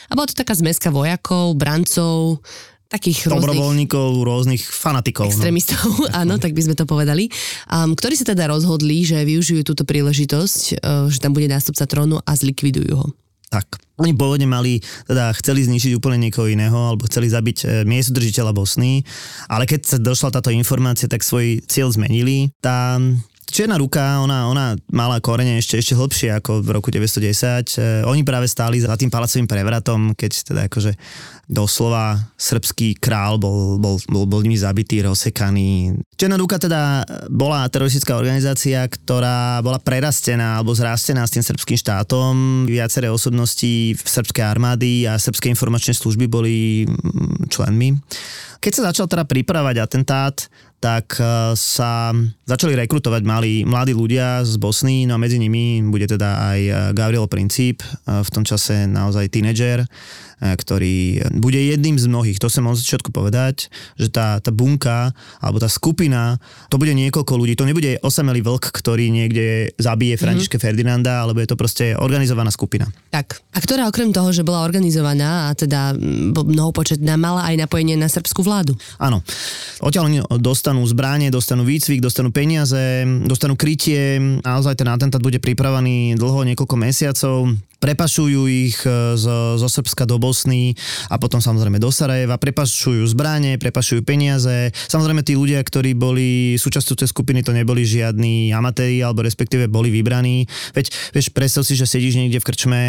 [0.08, 2.40] A bola to taká zmeska vojakov, brancov,
[2.88, 5.28] takých rôznych Dobrovoľníkov, rôznych fanatikov.
[5.28, 5.36] No.
[5.36, 5.84] extrémistov,
[6.24, 7.28] áno, tak by sme to povedali,
[7.68, 12.22] um, ktorí sa teda rozhodli, že využijú túto príležitosť, uh, že tam bude nástupca trónu
[12.22, 13.08] a zlikvidujú ho.
[13.46, 13.78] Tak.
[13.96, 19.06] Oni pôvodne mali, teda chceli zničiť úplne niekoho iného, alebo chceli zabiť e, miestodržiteľa Bosny,
[19.48, 22.52] ale keď sa došla táto informácia, tak svoj cieľ zmenili.
[22.60, 23.00] Tá
[23.46, 27.78] Čierna ruka, ona, ona mala korene ešte, ešte hlbšie ako v roku 1910.
[27.78, 30.98] E, oni práve stáli za tým palacovým prevratom, keď teda akože
[31.46, 35.94] doslova srbský král bol, bol, bol, bol nimi zabitý, rozsekaný.
[36.18, 42.66] Čierna ruka teda bola teroristická organizácia, ktorá bola prerastená alebo zrastená s tým srbským štátom.
[42.66, 46.82] Viaceré osobnosti v srbskej armády a srbskej informačnej služby boli
[47.46, 47.94] členmi.
[48.58, 50.50] Keď sa začal teda pripravať atentát,
[50.86, 51.26] tak e,
[51.58, 52.14] sa
[52.46, 56.72] začali rekrutovať mali mladí ľudia z Bosny, no a medzi nimi bude teda aj e,
[56.94, 59.82] Gabriel Princip, e, v tom čase naozaj tínedžer,
[60.40, 65.56] ktorý bude jedným z mnohých, to som od začiatku povedať, že tá, tá bunka alebo
[65.56, 66.36] tá skupina,
[66.68, 70.66] to bude niekoľko ľudí, to nebude osamelý vlk, ktorý niekde zabije Františke mm-hmm.
[70.68, 72.84] Ferdinanda, alebo je to proste organizovaná skupina.
[73.08, 73.40] Tak.
[73.56, 78.44] A ktorá okrem toho, že bola organizovaná a teda mnohopočetná, mala aj napojenie na srbskú
[78.44, 78.76] vládu.
[79.00, 79.24] Áno.
[79.80, 84.20] Odtiaľ oni dostanú zbranie, dostanú výcvik, dostanú peniaze, dostanú krytie.
[84.44, 87.56] Naozaj ten atentát bude pripravený dlho, niekoľko mesiacov.
[87.76, 90.72] Prepašujú ich e, zo, zo Srbska do Bosny
[91.12, 92.40] a potom samozrejme do Sarajeva.
[92.40, 94.72] Prepašujú zbranie, prepašujú peniaze.
[94.88, 99.92] Samozrejme tí ľudia, ktorí boli súčasťou tej skupiny, to neboli žiadni amatéri, alebo respektíve boli
[99.92, 100.48] vybraní.
[100.72, 102.80] Veď, vieš, predstav si, že sedíš niekde v krčme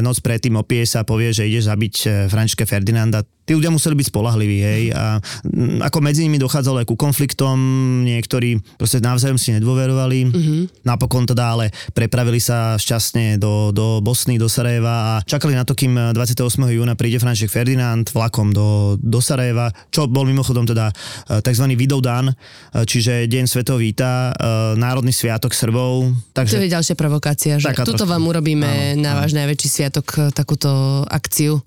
[0.00, 3.26] noc predtým opie sa a povie, že ideš zabiť e, Františka Ferdinanda.
[3.46, 4.82] Tí ľudia museli byť spolahliví, hej.
[4.90, 7.54] A mm, ako medzi nimi dochádzalo aj ku konfliktom,
[8.02, 10.18] niektorí proste navzájom si nedôverovali.
[10.26, 10.60] Mm-hmm.
[10.82, 15.78] Napokon teda ale prepravili sa šťastne do, do Bosny, do Sarajeva a čakali na to,
[15.78, 16.42] kým 28.
[16.74, 21.64] júna príde František Ferdinand vlakom do, do Sarajeva, čo bol mimochodom teda e, tzv.
[21.78, 22.34] Vidovdan, e,
[22.82, 26.10] čiže Deň Svetov víta, e, národný sviatok Srbov.
[26.34, 31.06] To Takže je ďalšia provokácia, že tuto vám urobíme Áno, na váš najväčší sviatok takúto
[31.06, 31.62] akciu,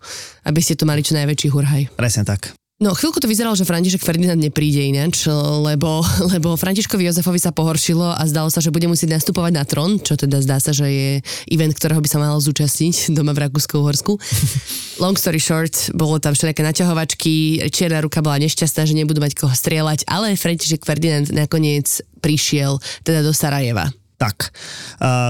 [0.49, 1.93] aby ste tu mali čo najväčší hurhaj.
[1.93, 2.57] presne tak.
[2.79, 5.99] No chvíľku to vyzeralo, že František Ferdinand nepríde ináč, lebo,
[6.31, 10.15] lebo Františkovi Jozefovi sa pohoršilo a zdalo sa, že bude musieť nastupovať na trón, čo
[10.15, 11.09] teda zdá sa, že je
[11.51, 14.15] event, ktorého by sa mal zúčastniť doma v Rakúsku-Uhorsku.
[15.03, 19.51] Long story short, bolo tam všelijaké naťahovačky, čierna ruka bola nešťastná, že nebudú mať koho
[19.51, 23.91] strieľať, ale František Ferdinand nakoniec prišiel teda do Sarajeva.
[24.19, 24.51] Tak,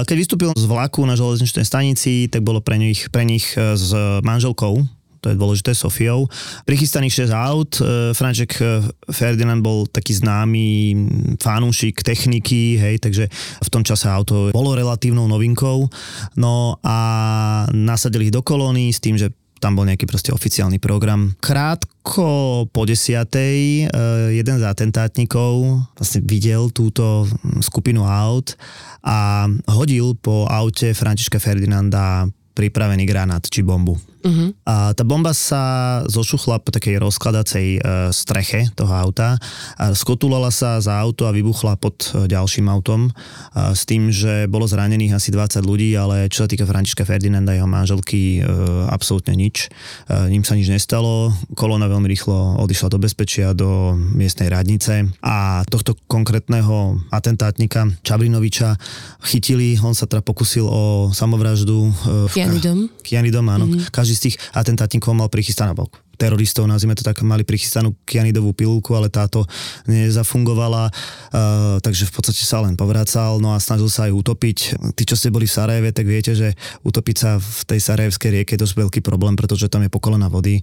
[0.06, 3.94] keď vystúpil z vlaku na železničnej stanici, tak bolo pre nich, pre nich e, s
[4.26, 4.82] manželkou,
[5.20, 6.26] to je dôležité, Sofiou.
[6.64, 8.80] Prichystaných 6 aut, e, Franček e,
[9.12, 10.96] Ferdinand bol taký známy
[11.36, 13.28] fanúšik techniky, hej, takže
[13.60, 15.86] v tom čase auto bolo relatívnou novinkou.
[16.40, 16.98] No a
[17.70, 19.30] nasadili ich do kolóny s tým, že
[19.60, 21.36] tam bol nejaký proste oficiálny program.
[21.36, 24.00] Krátko po desiatej e,
[24.32, 27.28] jeden z atentátnikov vlastne videl túto
[27.60, 28.56] skupinu aut
[29.04, 32.24] a hodil po aute Františka Ferdinanda
[32.56, 34.00] pripravený granát či bombu.
[34.20, 34.52] Uh-huh.
[34.68, 37.80] A tá bomba sa zošuchla po takej rozkladacej e,
[38.12, 39.40] streche toho auta,
[39.80, 43.08] a skotulala sa za auto a vybuchla pod e, ďalším autom
[43.56, 47.52] a s tým, že bolo zranených asi 20 ľudí, ale čo sa týka Františka Ferdinanda
[47.52, 48.46] a jeho manželky, e,
[48.92, 49.72] absolútne nič.
[50.06, 55.64] E, ním sa nič nestalo, kolona veľmi rýchlo odišla do bezpečia, do miestnej radnice a
[55.66, 58.76] tohto konkrétneho atentátnika Čabrinoviča
[59.24, 60.82] chytili, on sa teda pokusil o
[61.14, 61.88] samovraždu.
[61.88, 62.78] E, Kianidom.
[63.00, 63.66] Kianidom, áno.
[63.66, 63.92] Mm-hmm.
[64.14, 65.74] Z tých atentátnikov mal prichystaný,
[66.20, 69.48] teroristov, nazvime to tak, mali prichystanú kianidovú pilulku, ale táto
[69.88, 74.58] nezafungovala, uh, takže v podstate sa len povracal, no a snažil sa aj utopiť.
[74.92, 76.52] Tí, čo ste boli v Sarajeve, tak viete, že
[76.84, 80.60] utopiť sa v tej Sarajevskej rieke je dosť veľký problém, pretože tam je pokolená vody.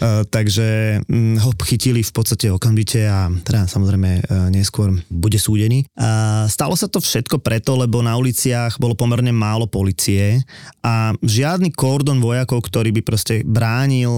[0.00, 5.84] Uh, takže um, ho chytili v podstate okamžite a teda samozrejme uh, neskôr bude súdený.
[5.92, 10.40] Uh, stalo sa to všetko preto, lebo na uliciach bolo pomerne málo policie
[10.80, 14.08] a žiadny kordon vojakov, ktorý by proste bránil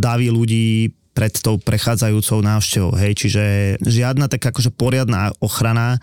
[0.00, 2.96] davy ľudí pred tou prechádzajúcou návštevou.
[2.96, 3.44] Hej, čiže
[3.84, 6.00] žiadna taká akože poriadna ochrana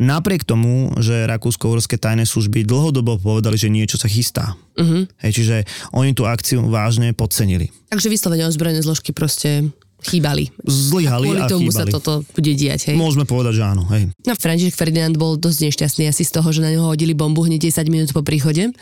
[0.00, 4.58] Napriek tomu, že rakúsko-uhorské tajné služby dlhodobo povedali, že niečo sa chystá.
[4.74, 5.04] Uh-huh.
[5.22, 5.56] Hej, čiže
[5.94, 7.70] oni tú akciu vážne podcenili.
[7.92, 9.68] Takže vyslovene ozbrojené zložky proste
[10.02, 10.50] chýbali.
[10.66, 11.78] Zlyhali a, a tomu chýbali.
[11.78, 12.96] sa toto bude diať, hej?
[12.98, 14.10] Môžeme povedať, že áno, hej.
[14.26, 17.70] No, František Ferdinand bol dosť nešťastný asi z toho, že na neho hodili bombu hneď
[17.70, 18.74] 10 minút po príchode.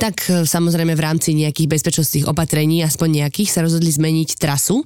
[0.00, 4.84] Tak e, samozrejme v rámci nejakých bezpečnostných opatrení, aspoň nejakých, sa rozhodli zmeniť trasu.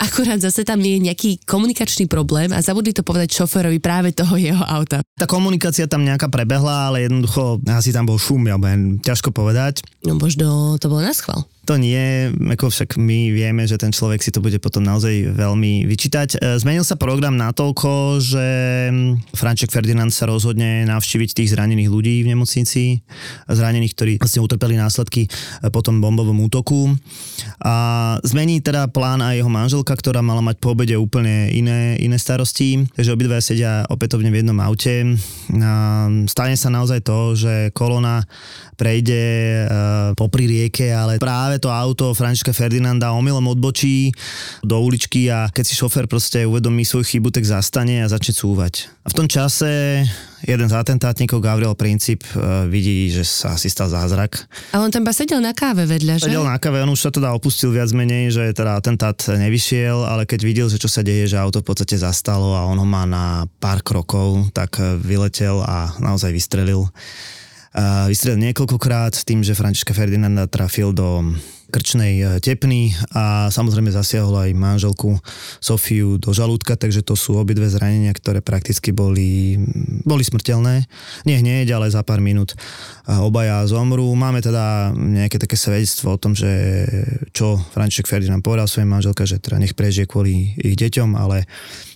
[0.00, 4.62] Akurát zase tam je nejaký komunikačný problém a zabudli to povedať šoférovi práve toho jeho
[4.62, 5.00] auta.
[5.16, 9.84] Tá komunikácia tam nejaká prebehla, ale jednoducho asi tam bol šum, ja budem ťažko povedať.
[10.04, 11.44] No možno to bolo na schvál.
[11.62, 12.26] To nie,
[12.58, 16.28] ako však my vieme, že ten človek si to bude potom naozaj veľmi vyčítať.
[16.34, 18.46] E, zmenil sa program natoľko, že
[19.30, 23.06] Franček Ferdinand sa rozhodne navštíviť tých zranených ľudí v nemocnici,
[23.46, 26.98] zranených, ktorí vlastne utrpeli následky e, po tom bombovom útoku.
[27.62, 27.74] A
[28.26, 32.90] zmení teda plán aj jeho manželka, ktorá mala mať po obede úplne iné, iné starosti,
[32.90, 35.14] takže obidva sedia opätovne v jednom aute.
[35.62, 35.72] A
[36.26, 38.26] stane sa naozaj to, že kolona
[38.82, 39.22] prejde
[39.62, 44.14] uh, popri rieke, ale práve to auto Františka Ferdinanda omylom odbočí
[44.62, 48.88] do uličky a keď si šofer proste uvedomí svoju chybu, tak zastane a začne cúvať.
[49.02, 50.04] A v tom čase
[50.42, 54.46] jeden z atentátnikov, Gabriel Princip, uh, vidí, že sa asi stal zázrak.
[54.74, 56.30] A on tam sedel na káve vedľa, že?
[56.30, 60.26] Sedel na káve, on už sa teda opustil viac menej, že teda atentát nevyšiel, ale
[60.26, 63.06] keď videl, že čo sa deje, že auto v podstate zastalo a on ho má
[63.06, 66.90] na pár krokov, tak vyletel a naozaj vystrelil
[68.08, 71.32] vystrelil niekoľkokrát tým, že Františka Ferdinanda trafil do
[71.72, 75.16] krčnej e, tepny a samozrejme zasiahol aj manželku
[75.56, 79.56] Sofiu do žalúdka, takže to sú obidve zranenia, ktoré prakticky boli,
[80.04, 80.84] boli smrteľné.
[81.24, 82.52] Nie hneď, ale za pár minút
[83.08, 84.12] obaja zomrú.
[84.12, 86.84] Máme teda nejaké také svedectvo o tom, že
[87.32, 91.48] čo František Ferdinand povedal svojej manželke, že teda nech prežije kvôli ich deťom, ale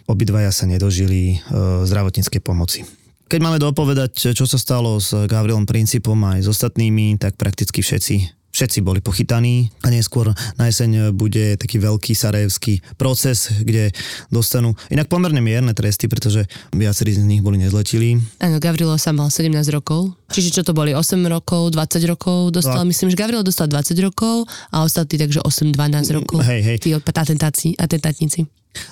[0.08, 3.05] obidvaja sa nedožili e, zdravotníckej pomoci.
[3.26, 8.36] Keď máme dopovedať, čo sa stalo s Gavrilom Principom aj s ostatnými, tak prakticky všetci
[8.56, 13.92] všetci boli pochytaní a neskôr na jeseň bude taký veľký sarajevský proces, kde
[14.32, 18.16] dostanú inak pomerne mierne tresty, pretože viacerí z nich boli nezletili.
[18.40, 22.80] Áno, Gavrilo sa mal 17 rokov, čiže čo to boli 8 rokov, 20 rokov dostal,
[22.80, 22.88] no.
[22.88, 26.40] myslím, že Gavrilo dostal 20 rokov a ostatní takže 8-12 rokov.
[26.40, 26.76] Hej, hej.
[26.80, 28.48] Tí atentátnici.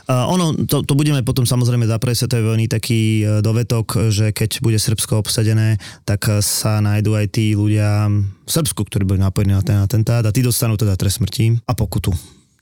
[0.07, 4.61] Uh, ono, to, to budeme potom samozrejme za svetovej vojny taký uh, dovetok, že keď
[4.61, 8.09] bude Srbsko obsadené, tak uh, sa nájdú aj tí ľudia
[8.45, 11.73] v Srbsku, ktorí boli napojení na ten atentát a tí dostanú teda trest smrti a
[11.73, 12.13] pokutu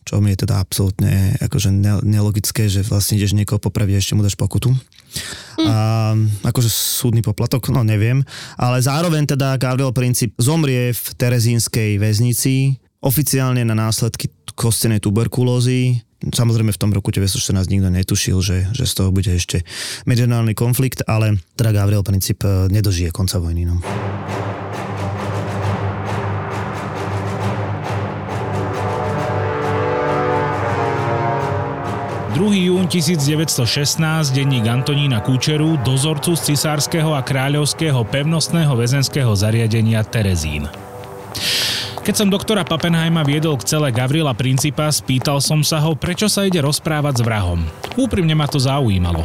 [0.03, 1.71] čo mi je teda absolútne akože
[2.03, 4.75] nelogické, že vlastne ideš niekoho popraviť a ešte mu dáš pokutu.
[5.63, 5.67] Mm.
[5.71, 5.77] A,
[6.43, 8.27] akože súdny poplatok, no neviem.
[8.59, 16.71] Ale zároveň teda Gabriel Princip zomrie v terezínskej väznici, oficiálne na následky kostenej tuberkulózy, samozrejme
[16.71, 19.67] v tom roku 1914 nikto netušil, že, že z toho bude ešte
[20.07, 23.67] medzinárodný konflikt, ale teda Gabriel Princip e, nedožije konca vojny.
[23.67, 23.83] No.
[32.43, 32.75] 2.
[32.75, 40.82] jún 1916 denník Antonína Kúčeru, dozorcu z cisárskeho a kráľovského pevnostného väzenského zariadenia Terezín.
[42.03, 46.43] Keď som doktora Pappenheima viedol k celé Gavrila Principa, spýtal som sa ho, prečo sa
[46.43, 47.63] ide rozprávať s vrahom.
[47.95, 49.23] Úprimne ma to zaujímalo.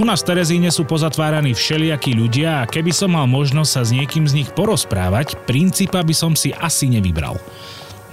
[0.00, 3.92] U nás v Terezíne sú pozatváraní všelijakí ľudia a keby som mal možnosť sa s
[3.92, 7.36] niekým z nich porozprávať, Principa by som si asi nevybral.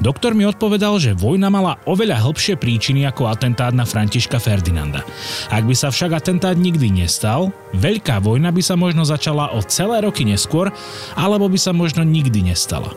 [0.03, 5.07] Doktor mi odpovedal, že vojna mala oveľa hĺbšie príčiny ako atentát na Františka Ferdinanda.
[5.47, 10.03] Ak by sa však atentát nikdy nestal, veľká vojna by sa možno začala o celé
[10.03, 10.67] roky neskôr,
[11.15, 12.91] alebo by sa možno nikdy nestala.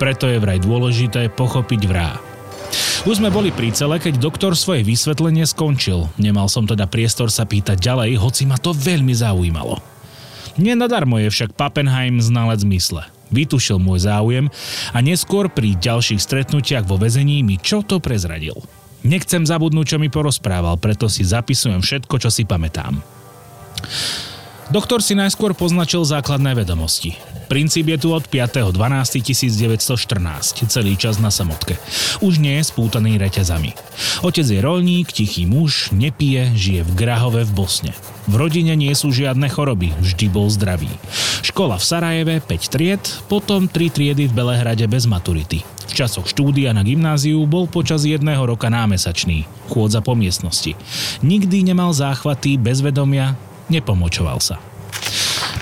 [0.00, 2.16] Preto je vraj dôležité pochopiť vrá.
[3.02, 6.08] Už sme boli pri cele, keď doktor svoje vysvetlenie skončil.
[6.16, 9.82] Nemal som teda priestor sa pýtať ďalej, hoci ma to veľmi zaujímalo.
[10.54, 13.08] Nenadarmo je však Pappenheim znalec mysle.
[13.32, 14.46] Vytušil môj záujem
[14.92, 18.60] a neskôr pri ďalších stretnutiach vo väzení mi čo to prezradil.
[19.02, 23.02] Nechcem zabudnúť, čo mi porozprával, preto si zapisujem všetko, čo si pamätám.
[24.70, 27.18] Doktor si najskôr poznačil základné vedomosti.
[27.50, 31.76] Princíp je tu od 5.12.1914, celý čas na samotke.
[32.22, 33.74] Už nie je spútaný reťazami.
[34.22, 37.92] Otec je rolník, tichý muž, nepije, žije v Grahove v Bosne.
[38.30, 40.88] V rodine nie sú žiadne choroby, vždy bol zdravý.
[41.42, 45.66] Škola v Sarajeve 5 tried, potom 3 triedy v Belehrade bez maturity.
[45.90, 50.72] V časoch štúdia na gymnáziu bol počas jedného roka námesačný, chôdza po miestnosti.
[51.20, 53.36] Nikdy nemal záchvaty, bezvedomia,
[53.70, 54.58] nepomočoval sa.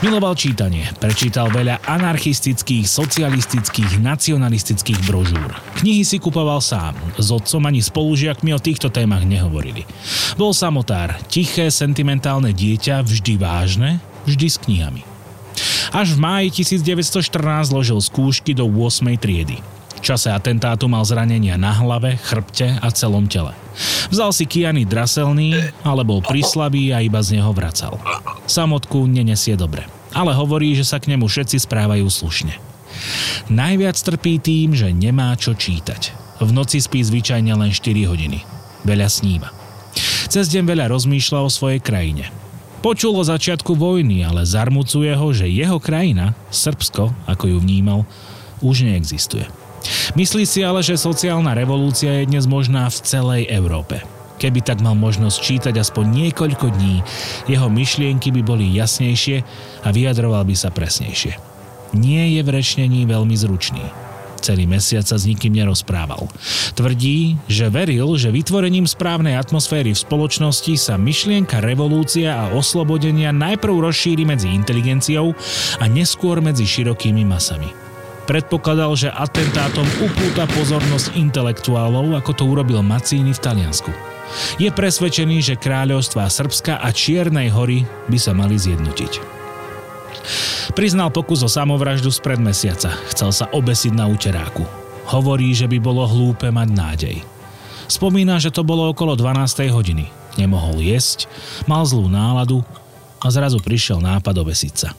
[0.00, 5.52] Miloval čítanie, prečítal veľa anarchistických, socialistických, nacionalistických brožúr.
[5.76, 9.84] Knihy si kupoval sám, s otcom ani spolužiakmi o týchto témach nehovorili.
[10.40, 15.02] Bol samotár, tiché, sentimentálne dieťa, vždy vážne, vždy s knihami.
[15.92, 19.04] Až v máji 1914 zložil skúšky do 8.
[19.20, 19.60] triedy.
[20.10, 23.54] Čase atentátu mal zranenia na hlave, chrbte a celom tele.
[24.10, 25.54] Vzal si Kiany draselný,
[25.86, 27.94] ale bol prislabý a iba z neho vracal.
[28.42, 32.58] Samotku nenesie dobre, ale hovorí, že sa k nemu všetci správajú slušne.
[33.54, 36.10] Najviac trpí tým, že nemá čo čítať.
[36.42, 38.42] V noci spí zvyčajne len 4 hodiny.
[38.82, 39.54] Veľa sníva.
[40.26, 42.34] Cez deň veľa rozmýšľa o svojej krajine.
[42.82, 48.02] Počul o začiatku vojny, ale zarmucuje ho, že jeho krajina, Srbsko, ako ju vnímal,
[48.58, 49.59] už neexistuje.
[50.18, 54.02] Myslí si ale, že sociálna revolúcia je dnes možná v celej Európe.
[54.40, 57.04] Keby tak mal možnosť čítať aspoň niekoľko dní,
[57.44, 59.44] jeho myšlienky by boli jasnejšie
[59.84, 61.36] a vyjadroval by sa presnejšie.
[61.92, 63.84] Nie je v rečnení veľmi zručný.
[64.40, 66.24] Celý mesiac sa s nikým nerozprával.
[66.72, 73.92] Tvrdí, že veril, že vytvorením správnej atmosféry v spoločnosti sa myšlienka revolúcia a oslobodenia najprv
[73.92, 75.36] rozšíri medzi inteligenciou
[75.76, 77.89] a neskôr medzi širokými masami.
[78.30, 83.90] Predpokladal, že atentátom upúta pozornosť intelektuálov, ako to urobil Macíny v Taliansku.
[84.62, 89.18] Je presvedčený, že kráľovstvá Srbska a Čiernej hory by sa mali zjednotiť.
[90.78, 92.94] Priznal pokus o samovraždu spred mesiaca.
[93.10, 94.62] Chcel sa obesiť na úteráku.
[95.10, 97.16] Hovorí, že by bolo hlúpe mať nádej.
[97.90, 99.66] Spomína, že to bolo okolo 12.
[99.74, 100.06] hodiny.
[100.38, 101.26] Nemohol jesť,
[101.66, 102.62] mal zlú náladu
[103.18, 104.94] a zrazu prišiel nápad obesiť sa.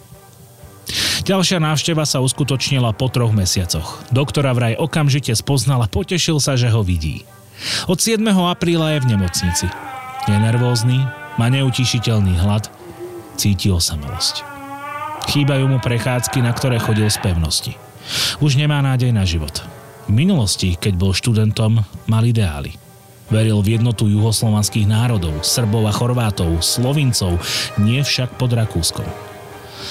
[1.21, 4.01] Ďalšia návšteva sa uskutočnila po troch mesiacoch.
[4.09, 7.21] Doktora vraj okamžite spoznal a potešil sa, že ho vidí.
[7.85, 8.25] Od 7.
[8.25, 9.67] apríla je v nemocnici.
[10.25, 11.05] Je nervózny,
[11.37, 12.73] má neutišiteľný hlad,
[13.37, 14.41] cíti osamelosť.
[15.29, 17.73] Chýbajú mu prechádzky, na ktoré chodil z pevnosti.
[18.41, 19.61] Už nemá nádej na život.
[20.09, 22.73] V minulosti, keď bol študentom, mal ideály.
[23.29, 27.37] Veril v jednotu juhoslovanských národov, Srbov a Chorvátov, Slovincov,
[27.77, 29.30] nie však pod Rakúskom.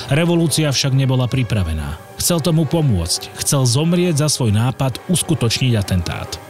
[0.09, 2.01] Revolúcia však nebola pripravená.
[2.17, 6.41] Chcel tomu pomôcť, chcel zomrieť za svoj nápad uskutočniť atentát.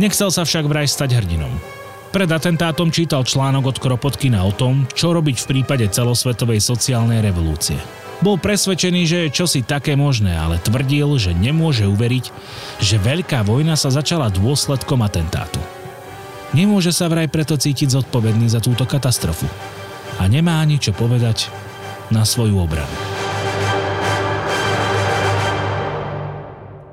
[0.00, 1.52] Nechcel sa však vraj stať hrdinom.
[2.10, 7.78] Pred atentátom čítal článok od Kropotkina o tom, čo robiť v prípade celosvetovej sociálnej revolúcie.
[8.20, 12.24] Bol presvedčený, že je čosi také možné, ale tvrdil, že nemôže uveriť,
[12.82, 15.62] že veľká vojna sa začala dôsledkom atentátu.
[16.50, 19.46] Nemôže sa vraj preto cítiť zodpovedný za túto katastrofu.
[20.18, 21.48] A nemá ani čo povedať
[22.10, 23.20] na svoju obranu.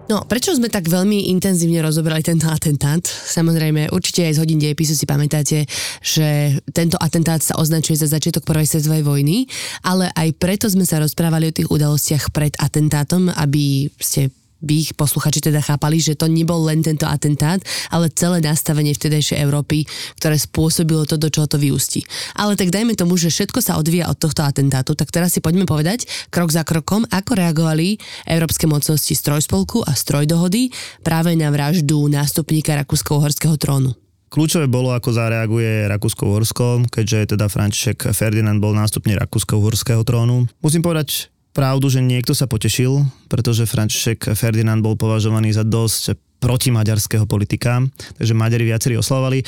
[0.08, 3.04] No, prečo sme tak veľmi intenzívne rozobrali tento atentát?
[3.04, 5.68] Samozrejme, určite aj z hodín dejepisu si pamätáte,
[6.00, 9.52] že tento atentát sa označuje za začiatok prvej svetovej vojny,
[9.84, 14.92] ale aj preto sme sa rozprávali o tých udalostiach pred atentátom, aby ste by ich
[14.98, 17.62] posluchači teda chápali, že to nebol len tento atentát,
[17.94, 19.86] ale celé nastavenie vtedajšej Európy,
[20.18, 22.06] ktoré spôsobilo to, do čoho to vyústi.
[22.34, 25.70] Ale tak dajme tomu, že všetko sa odvíja od tohto atentátu, tak teraz si poďme
[25.70, 30.74] povedať krok za krokom, ako reagovali európske mocnosti strojspolku a strojdohody
[31.06, 33.94] práve na vraždu nástupníka Rakúsko-Uhorského trónu.
[34.28, 40.52] Kľúčové bolo, ako zareaguje Rakúsko-Uhorsko, keďže teda František Ferdinand bol nástupný Rakúsko-Uhorského trónu.
[40.60, 47.26] Musím povedať, pravdu, že niekto sa potešil, pretože František Ferdinand bol považovaný za dosť protimaďarského
[47.26, 47.82] politika,
[48.14, 49.42] takže Maďari viacerí oslavovali.
[49.42, 49.46] E,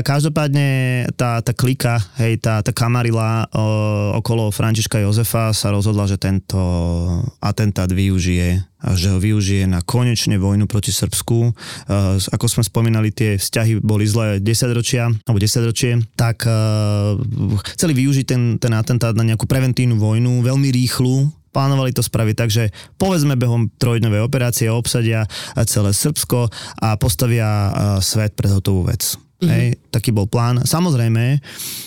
[0.00, 0.66] každopádne
[1.12, 6.56] tá, tá klika, hej, tá, tá kamarila o, okolo Františka Jozefa sa rozhodla, že tento
[7.36, 11.38] atentát využije a že ho využije na konečne vojnu proti Srbsku.
[11.44, 11.50] E,
[12.16, 16.52] ako sme spomínali, tie vzťahy boli zlé 10 ročia, alebo 10 ročie, tak e,
[17.76, 22.50] chceli využiť ten, ten atentát na nejakú preventívnu vojnu, veľmi rýchlu, plánovali to spraviť tak,
[22.50, 25.28] že povedzme behom trojdňovej operácie obsadia
[25.68, 26.48] celé Srbsko
[26.80, 29.14] a postavia svet pred hotovú vec.
[29.42, 29.50] Mm-hmm.
[29.50, 30.62] Hej, taký bol plán.
[30.62, 31.42] Samozrejme,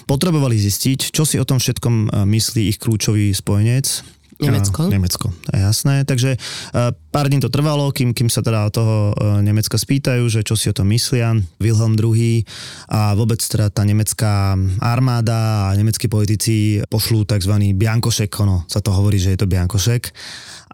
[0.05, 4.03] potrebovali zistiť, čo si o tom všetkom myslí ich kľúčový spojenec,
[4.41, 4.91] Nemecko.
[4.91, 6.03] Nemecko, jasné.
[6.03, 10.43] Takže uh, pár dní to trvalo, kým, kým sa teda toho uh, Nemecka spýtajú, že
[10.43, 11.35] čo si o tom myslia.
[11.63, 12.43] Wilhelm II
[12.91, 17.53] a vôbec teda tá nemecká armáda a nemeckí politici pošlú tzv.
[17.79, 20.11] biankošek, ono sa to hovorí, že je to biankošek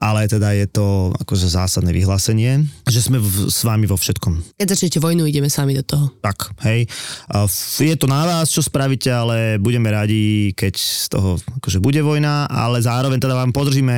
[0.01, 4.57] ale teda je to akože zásadné vyhlásenie, že sme v, s vami vo všetkom.
[4.57, 6.09] Keď začnete vojnu, ideme sami do toho.
[6.25, 6.89] Tak, hej.
[7.77, 12.49] Je to na vás, čo spravíte, ale budeme radi, keď z toho akože bude vojna,
[12.49, 13.97] ale zároveň teda vám podržíme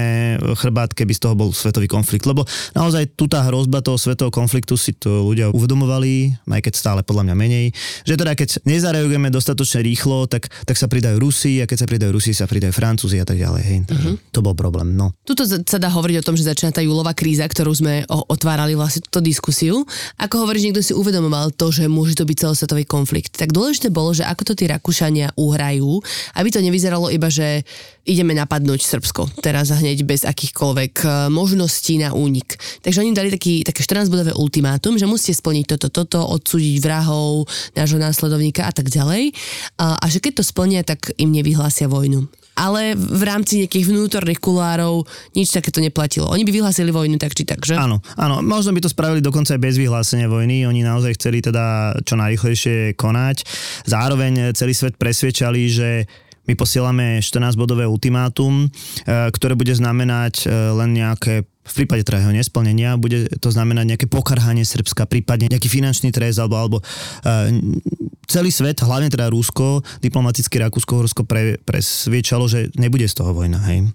[0.59, 2.43] chrbát, keby z toho bol svetový konflikt, lebo
[2.75, 7.31] naozaj tu tá hrozba toho svetového konfliktu si to ľudia uvedomovali, aj keď stále podľa
[7.31, 7.65] mňa menej,
[8.03, 12.11] že teda keď nezareagujeme dostatočne rýchlo, tak, tak sa pridajú Rusi a keď sa pridajú
[12.11, 13.63] Rusi, sa pridajú Francúzi a tak ďalej.
[13.63, 13.79] Hej.
[13.87, 14.15] Uh-huh.
[14.35, 14.97] To bol problém.
[14.97, 15.15] No.
[15.23, 19.05] Tuto sa dá hovoriť o tom, že začína tá júlová kríza, ktorú sme otvárali vlastne
[19.05, 19.85] túto diskusiu.
[20.17, 23.37] Ako hovoríš, niekto si uvedomoval to, že môže to byť celosvetový konflikt.
[23.37, 26.01] Tak dôležité bolo, že ako to tí Rakúšania uhrajú,
[26.35, 27.61] aby to nevyzeralo iba, že
[28.03, 32.59] ideme napadnúť Srbsko teraz hneď bez akýchkoľvek e, možností na únik.
[32.83, 37.47] Takže oni dali taký, také 14-bodové ultimátum, že musíte splniť toto, toto, odsúdiť vrahov,
[37.79, 39.31] nášho následovníka a tak ďalej.
[39.79, 44.37] A, a že keď to splnia, tak im nevyhlásia vojnu ale v rámci nejakých vnútorných
[44.37, 46.29] kulárov nič takéto neplatilo.
[46.29, 47.73] Oni by vyhlásili vojnu tak či tak, že?
[47.73, 48.45] Áno, áno.
[48.45, 50.69] Možno by to spravili dokonca aj bez vyhlásenia vojny.
[50.69, 53.45] Oni naozaj chceli teda čo najrychlejšie konať.
[53.89, 55.89] Zároveň celý svet presviečali, že
[56.43, 58.69] my posielame 14-bodové ultimátum, e,
[59.31, 64.07] ktoré bude znamenať e, len nejaké v prípade teda jeho nesplnenia bude to znamenať nejaké
[64.11, 67.47] pokarhanie Srbska, prípadne nejaký finančný trest alebo, alebo uh,
[68.27, 73.59] celý svet, hlavne teda Rusko, diplomaticky Rakúsko-Horsko pre, presviečalo, že nebude z toho vojna.
[73.67, 73.91] Hej.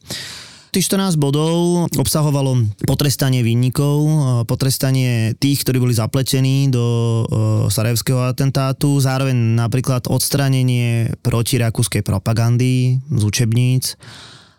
[0.68, 4.04] Tých 14 bodov obsahovalo potrestanie výnikov,
[4.44, 7.24] potrestanie tých, ktorí boli zapletení do
[7.72, 13.96] sarajevského atentátu, zároveň napríklad odstranenie protirakúskej propagandy z učebníc.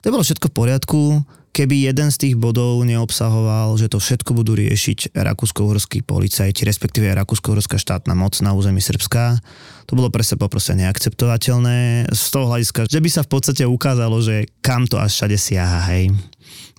[0.02, 1.02] To bolo všetko v poriadku
[1.52, 7.82] keby jeden z tých bodov neobsahoval, že to všetko budú riešiť rakúsko-uhorskí policajti, respektíve rakúsko-uhorská
[7.82, 9.42] štátna moc na území Srbska,
[9.90, 14.22] to bolo pre seba proste neakceptovateľné z toho hľadiska, že by sa v podstate ukázalo,
[14.22, 16.14] že kam to až všade siaha, hej.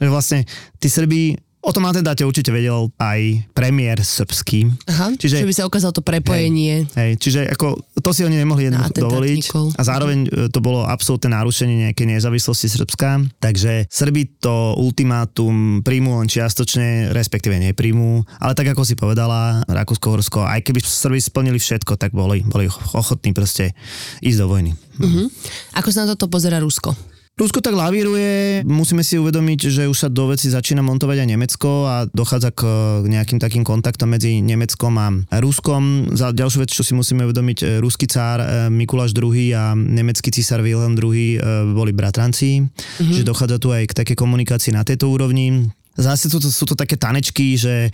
[0.01, 0.47] Vlastne
[0.79, 4.73] tí Srbi O tom atentáte určite vedel aj premiér srbský.
[4.89, 6.89] Aha, čiže, by sa ukázalo to prepojenie.
[6.97, 9.45] Hej, hej, čiže ako, to si oni nemohli jednoducho dovoliť.
[9.77, 13.37] A zároveň e, to bolo absolútne narušenie nejakej nezávislosti Srbska.
[13.45, 18.25] Takže Srbi to ultimátum príjmu len čiastočne, respektíve nepríjmu.
[18.41, 23.37] Ale tak ako si povedala, Rakúsko-Horsko, aj keby Srbi splnili všetko, tak boli, boli ochotní
[23.37, 23.77] proste
[24.25, 24.73] ísť do vojny.
[24.97, 25.29] Uh-huh.
[25.77, 27.20] Ako sa na toto pozera Rusko?
[27.41, 31.89] Rusko tak lavíruje, musíme si uvedomiť, že už sa do veci začína montovať aj Nemecko
[31.89, 32.69] a dochádza k
[33.09, 35.09] nejakým takým kontaktom medzi Nemeckom a
[35.41, 36.13] Ruskom.
[36.13, 40.29] Za ďalšiu vec, čo si musíme uvedomiť, e, ruský cár e, Mikuláš II a nemecký
[40.29, 41.39] císar Wilhelm II e,
[41.73, 43.09] boli bratranci, mm-hmm.
[43.09, 45.73] že dochádza tu aj k také komunikácii na tejto úrovni.
[45.97, 47.89] Zase sú to, sú to také tanečky, že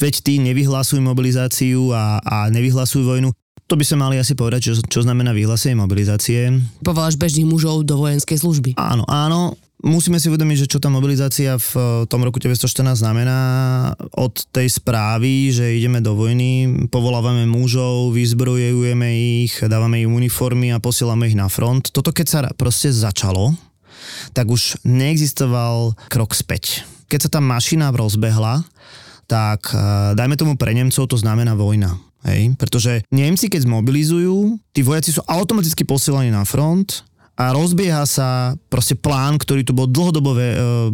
[0.00, 3.32] veď tí nevyhlásujú mobilizáciu a, a nevyhlásujú vojnu.
[3.64, 6.52] To by sme mali asi povedať, čo, čo znamená vyhlásenie mobilizácie.
[6.84, 8.70] Povoláš bežných mužov do vojenskej služby.
[8.76, 9.56] Áno, áno.
[9.84, 13.40] Musíme si uvedomiť, že čo tá mobilizácia v eh, tom roku 1914 znamená
[14.16, 19.08] od tej správy, že ideme do vojny, povolávame mužov, vyzbrojujeme
[19.44, 21.92] ich, dávame im uniformy a posielame ich na front.
[21.92, 23.52] Toto keď sa proste začalo,
[24.32, 26.88] tak už neexistoval krok späť.
[27.12, 28.64] Keď sa tá mašina rozbehla,
[29.28, 31.92] tak eh, dajme tomu pre Nemcov to znamená vojna.
[32.24, 32.56] Hej?
[32.56, 37.04] Pretože Nemci, keď zmobilizujú, tí vojaci sú automaticky posielaní na front
[37.36, 40.40] a rozbieha sa proste plán, ktorý tu bol dlhodobo e,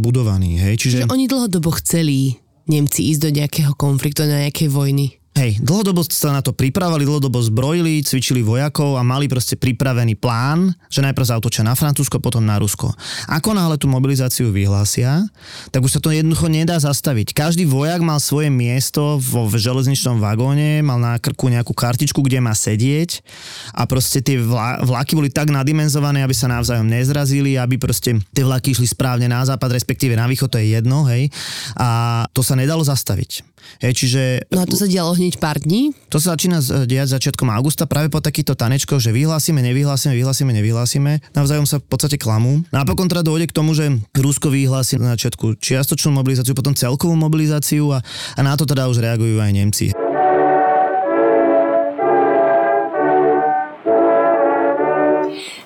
[0.01, 0.59] budovaný.
[0.59, 0.75] Hej?
[0.81, 0.97] Čiže...
[1.05, 2.35] Čiže oni dlhodobo chceli
[2.71, 5.20] Nemci ísť do nejakého konfliktu, do nejakej vojny?
[5.41, 10.77] Hej, dlhodobo sa na to pripravovali, dlhodobo zbrojili, cvičili vojakov a mali proste pripravený plán,
[10.93, 12.93] že najprv zautočia na Francúzsko, potom na Rusko.
[13.25, 15.25] Ako náhle tú mobilizáciu vyhlásia,
[15.73, 17.33] tak už sa to jednoducho nedá zastaviť.
[17.33, 22.53] Každý vojak mal svoje miesto vo železničnom vagóne, mal na krku nejakú kartičku, kde má
[22.53, 23.25] sedieť
[23.73, 28.45] a proste tie vla, vlaky boli tak nadimenzované, aby sa navzájom nezrazili, aby proste tie
[28.45, 31.33] vlaky išli správne na západ, respektíve na východ, to je jedno, hej.
[31.81, 33.50] A to sa nedalo zastaviť.
[33.81, 34.23] Hej, čiže...
[34.53, 35.97] No a to sa dialo hneď pár dní?
[36.13, 41.13] To sa začína diať začiatkom augusta práve po takýchto tanečkoch, že vyhlásime, nevyhlásime, vyhlásime, nevyhlásime.
[41.33, 42.61] Navzájom sa v podstate klamú.
[42.75, 47.95] Napokon teda dôjde k tomu, že Rusko vyhlási na začiatku čiastočnú mobilizáciu, potom celkovú mobilizáciu
[47.95, 48.05] a,
[48.37, 49.87] a na to teda už reagujú aj Nemci.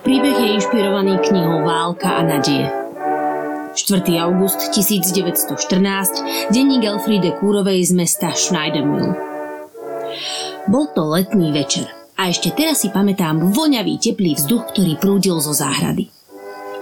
[0.04, 2.83] Príbeh je inšpirovaný knihou Válka a nadie
[3.74, 4.06] 4.
[4.22, 9.18] august 1914, denník Elfriede Kúrovej z mesta Schneidermühl.
[10.70, 15.50] Bol to letný večer a ešte teraz si pamätám voňavý teplý vzduch, ktorý prúdil zo
[15.50, 16.06] záhrady.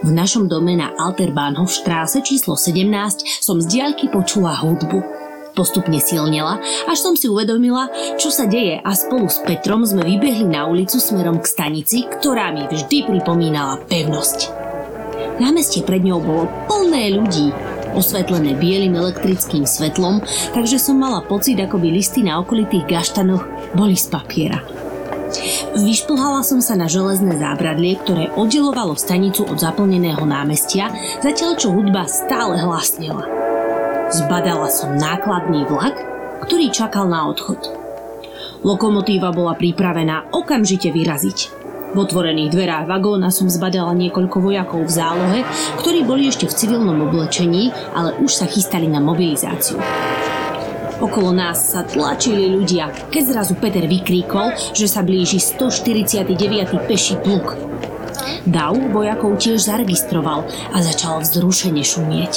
[0.04, 5.00] V našom dome na Alterbahnhofstraße číslo 17 som z diaľky počula hudbu.
[5.56, 7.88] Postupne silnela, až som si uvedomila,
[8.20, 12.52] čo sa deje a spolu s Petrom sme vybehli na ulicu smerom k stanici, ktorá
[12.52, 14.61] mi vždy pripomínala pevnosť.
[15.42, 17.50] Námestie pred ňou bolo plné ľudí,
[17.98, 20.22] osvetlené bielým elektrickým svetlom,
[20.54, 23.42] takže som mala pocit, ako by listy na okolitých gaštanoch
[23.74, 24.62] boli z papiera.
[25.74, 32.06] Vyšplhala som sa na železné zábradlie, ktoré oddelovalo stanicu od zaplneného námestia, zatiaľ čo hudba
[32.06, 33.26] stále hlasnela.
[34.14, 35.96] Zbadala som nákladný vlak,
[36.46, 37.58] ktorý čakal na odchod.
[38.62, 41.61] Lokomotíva bola pripravená okamžite vyraziť.
[41.92, 45.40] V otvorených dverách vagóna som zbadala niekoľko vojakov v zálohe,
[45.76, 49.76] ktorí boli ešte v civilnom oblečení, ale už sa chystali na mobilizáciu.
[51.04, 56.32] Okolo nás sa tlačili ľudia, keď zrazu Peter vykríkol, že sa blíži 149.
[56.88, 57.60] peší pluk.
[58.48, 62.32] Dav vojakov tiež zaregistroval a začal vzrušene šumieť.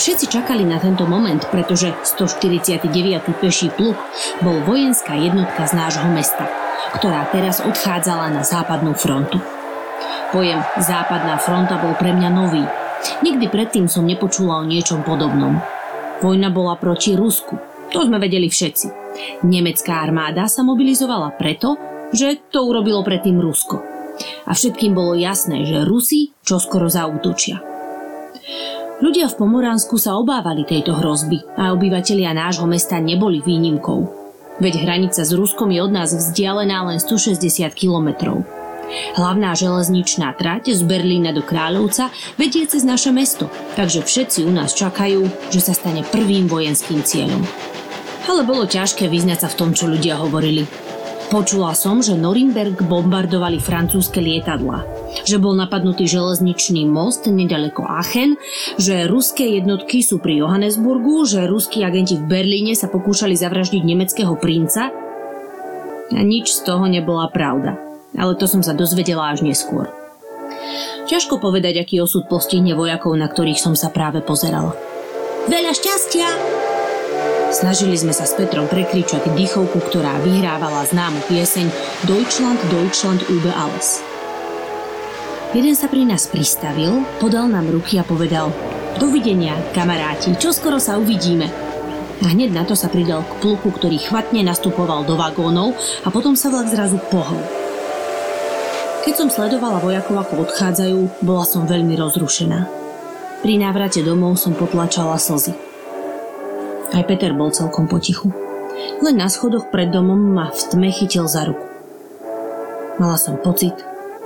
[0.00, 2.88] Všetci čakali na tento moment, pretože 149.
[3.36, 4.00] peší pluk
[4.40, 6.48] bol vojenská jednotka z nášho mesta–
[6.98, 9.38] ktorá teraz odchádzala na západnú frontu.
[10.32, 12.64] Pojem západná fronta bol pre mňa nový.
[13.20, 15.60] Nikdy predtým som nepočula o niečom podobnom.
[16.22, 17.58] Vojna bola proti Rusku.
[17.92, 18.86] To sme vedeli všetci.
[19.44, 21.76] Nemecká armáda sa mobilizovala preto,
[22.14, 23.84] že to urobilo predtým Rusko.
[24.48, 27.60] A všetkým bolo jasné, že Rusi čoskoro zautočia.
[29.02, 34.21] Ľudia v Pomoránsku sa obávali tejto hrozby a obyvatelia nášho mesta neboli výnimkou.
[34.60, 38.44] Veď hranica s Ruskom je od nás vzdialená len 160 kilometrov.
[39.16, 44.76] Hlavná železničná trať z Berlína do Kráľovca vedie cez naše mesto, takže všetci u nás
[44.76, 47.40] čakajú, že sa stane prvým vojenským cieľom.
[48.28, 50.68] Ale bolo ťažké vyznať sa v tom, čo ľudia hovorili.
[51.32, 54.84] Počula som, že Norimberg bombardovali francúzske lietadla,
[55.24, 58.36] že bol napadnutý železničný most nedaleko Aachen,
[58.76, 64.36] že ruské jednotky sú pri Johannesburgu, že ruskí agenti v Berlíne sa pokúšali zavraždiť nemeckého
[64.36, 64.92] princa.
[66.12, 67.80] A nič z toho nebola pravda,
[68.12, 69.88] ale to som sa dozvedela až neskôr.
[71.08, 74.76] Ťažko povedať, aký osud postihne vojakov, na ktorých som sa práve pozerala.
[75.48, 76.71] Veľa šťastia!
[77.52, 81.68] Snažili sme sa s Petrom prekričať dýchovku, ktorá vyhrávala známu pieseň
[82.08, 84.00] Deutschland, Deutschland über alles.
[85.52, 88.48] Jeden sa pri nás pristavil, podal nám ruky a povedal
[88.96, 91.44] Dovidenia, kamaráti, čoskoro sa uvidíme.
[92.24, 96.32] A hneď na to sa pridal k pluku, ktorý chvatne nastupoval do vagónov a potom
[96.32, 97.40] sa vlak zrazu pohol.
[99.04, 102.64] Keď som sledovala vojakov, ako odchádzajú, bola som veľmi rozrušená.
[103.44, 105.71] Pri návrate domov som potlačala slzy.
[106.92, 108.28] Aj Peter bol celkom potichu.
[109.00, 111.64] Len na schodoch pred domom ma v tme chytil za ruku.
[113.00, 113.72] Mala som pocit,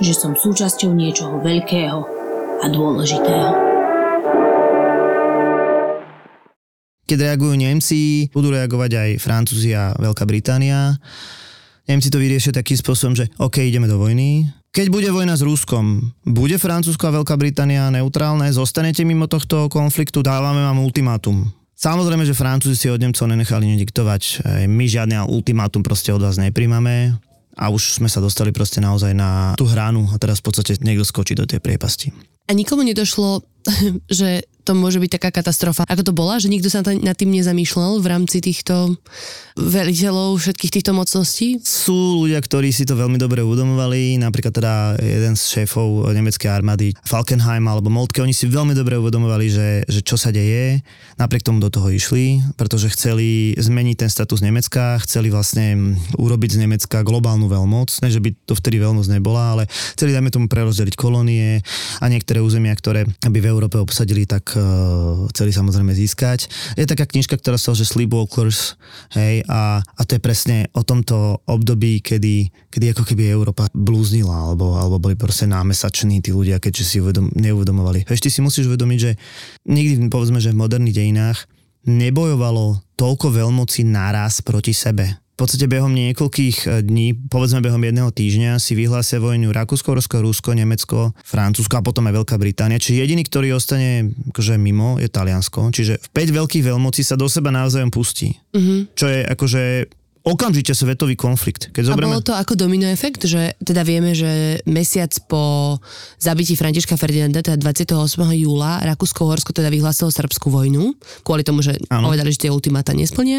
[0.03, 1.99] že som súčasťou niečoho veľkého
[2.59, 3.51] a dôležitého.
[7.07, 10.99] Keď reagujú Nemci, budú reagovať aj Francúzi a Veľká Británia.
[11.87, 14.43] Nemci to vyriešia takým spôsobom, že OK, ideme do vojny.
[14.75, 18.51] Keď bude vojna s Ruskom, bude Francúzsko a Veľká Británia neutrálne?
[18.51, 20.19] Zostanete mimo tohto konfliktu?
[20.19, 21.47] Dávame vám ultimátum.
[21.77, 24.49] Samozrejme, že Francúzi si od Nemcov nenechali nediktovať.
[24.65, 27.13] My žiadne ultimátum proste od vás nepríjmame
[27.53, 31.05] a už sme sa dostali proste naozaj na tú hranu a teraz v podstate niekto
[31.05, 32.17] skočí do tej priepasti.
[32.49, 33.45] A nikomu nedošlo,
[34.09, 35.87] že to môže byť taká katastrofa.
[35.87, 38.99] Ako to bola, že nikto sa nad tým nezamýšľal v rámci týchto
[39.57, 41.63] veliteľov všetkých týchto mocností?
[41.63, 46.93] Sú ľudia, ktorí si to veľmi dobre uvedomovali, napríklad teda jeden z šéfov nemeckej armády,
[47.07, 50.83] Falkenheim alebo Moltke, oni si veľmi dobre uvedomovali, že, že čo sa deje,
[51.17, 56.61] napriek tomu do toho išli, pretože chceli zmeniť ten status Nemecka, chceli vlastne urobiť z
[56.67, 59.63] Nemecka globálnu veľmoc, ne, že by to vtedy veľmoc nebola, ale
[59.97, 61.63] chceli, dajme tomu, prerozdeliť kolónie
[62.03, 64.56] a niektoré územia, ktoré by v Európe obsadili, tak
[65.33, 66.49] chceli samozrejme získať.
[66.79, 68.79] Je taká knižka, ktorá sa že Sleepwalkers,
[69.19, 74.49] hej, a, a to je presne o tomto období, kedy, kedy ako keby Európa blúznila,
[74.49, 78.09] alebo, alebo boli proste námesační tí ľudia, keďže si uvedom, neuvedomovali.
[78.09, 79.13] Ešte si musíš uvedomiť, že
[79.69, 81.39] nikdy, povedzme, že v moderných dejinách
[81.87, 88.09] nebojovalo toľko veľmocí naraz proti sebe v podstate behom niekoľkých e, dní, povedzme behom jedného
[88.09, 92.81] týždňa, si vyhlásia vojnu Rakúsko, Rusko, Rusko, Nemecko, Francúzsko a potom aj Veľká Británia.
[92.81, 95.77] Čiže jediný, ktorý ostane akože mimo, je Taliansko.
[95.77, 98.33] Čiže v 5 veľkých veľmocí sa do seba navzájom pustí.
[98.57, 98.97] Mm-hmm.
[98.97, 99.63] Čo je akože
[100.27, 101.71] okamžite svetový konflikt.
[101.71, 102.11] Keď zoberieme...
[102.11, 105.77] A bolo to ako domino efekt, že teda vieme, že mesiac po
[106.19, 107.95] zabití Františka Ferdinanda, teda 28.
[108.35, 112.11] júla, Rakúsko-Horsko teda vyhlásilo srbskú vojnu, kvôli tomu, že ano.
[112.11, 113.39] povedali, že tie ultimáta nesplnia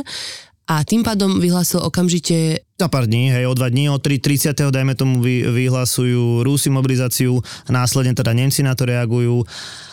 [0.67, 4.53] a tým pádom vyhlásil okamžite za pár dní, hej, o dva dní, o 3, 30.
[4.53, 7.41] dajme tomu vy, vyhlasujú Rúsi mobilizáciu,
[7.73, 9.41] následne teda Nemci na to reagujú.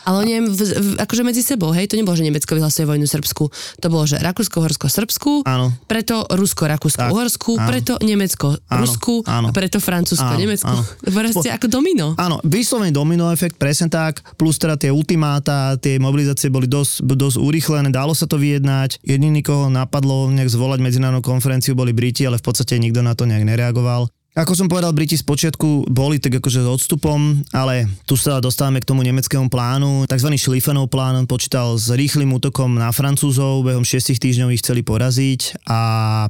[0.05, 3.45] Ale oni v, v, akože medzi sebou, hej, to nebolo, že Nemecko vyhlasuje vojnu Srbsku,
[3.81, 5.73] to bolo, že Rakúsko, Horsko, Srbsku, áno.
[5.89, 7.69] preto Rusko, Rakúsko, Uhorsku, áno.
[7.73, 8.85] preto Nemecko, áno.
[8.85, 9.49] Rusku, áno.
[9.57, 10.41] preto Francúzsko, áno.
[10.45, 10.77] Nemecko.
[10.77, 10.85] Áno.
[11.09, 12.13] Proste ako domino.
[12.21, 17.41] Áno, vyslovene domino efekt, presne tak, plus teda tie ultimáta, tie mobilizácie boli dosť, dosť
[17.41, 22.41] urýchlené, dalo sa to vyjednať, jediný, koho napadlo nejak zvolať medzinárodnú konferenciu, boli Briti, ale
[22.41, 24.09] v podstate nikto na to nejak nereagoval.
[24.35, 28.83] Ako som povedal, Briti z počiatku boli tak akože s odstupom, ale tu sa dostávame
[28.83, 30.11] k tomu nemeckému plánu.
[30.11, 34.83] Takzvaný Schlieffenov plán, on počítal s rýchlým útokom na Francúzov, behom 6 týždňov ich chceli
[34.83, 35.79] poraziť a